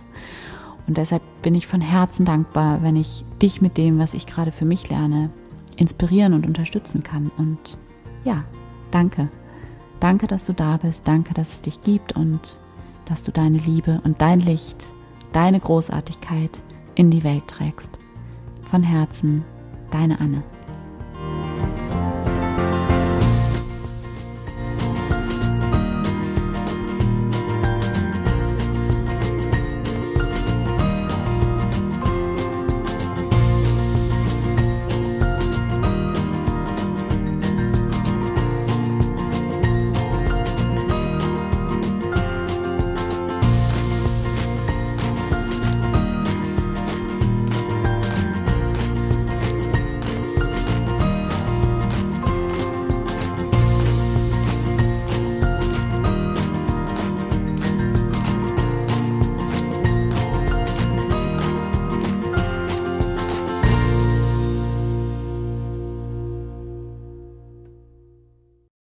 Und 0.88 0.98
deshalb 0.98 1.24
bin 1.42 1.56
ich 1.56 1.66
von 1.66 1.82
Herzen 1.82 2.26
dankbar, 2.26 2.84
wenn 2.84 2.96
ich 2.96 3.26
dich 3.42 3.62
mit 3.62 3.78
dem, 3.78 3.98
was 3.98 4.14
ich 4.14 4.28
gerade 4.28 4.52
für 4.52 4.66
mich 4.66 4.88
lerne, 4.90 5.32
inspirieren 5.78 6.34
und 6.34 6.46
unterstützen 6.46 7.02
kann. 7.02 7.32
Und 7.38 7.80
ja, 8.24 8.44
danke. 8.92 9.30
Danke, 10.00 10.28
dass 10.28 10.46
du 10.46 10.54
da 10.54 10.78
bist. 10.78 11.08
Danke, 11.08 11.34
dass 11.34 11.54
es 11.54 11.62
dich 11.62 11.82
gibt 11.82 12.14
und 12.16 12.58
dass 13.06 13.24
du 13.24 13.32
deine 13.32 13.58
Liebe 13.58 14.00
und 14.04 14.22
dein 14.22 14.40
Licht, 14.40 14.94
deine 15.34 15.60
Großartigkeit 15.60 16.62
in 16.96 17.10
die 17.10 17.24
Welt 17.24 17.48
trägst. 17.48 17.92
Von 18.64 18.84
Herzen, 18.84 19.44
deine 19.92 20.20
Anne. 20.20 20.44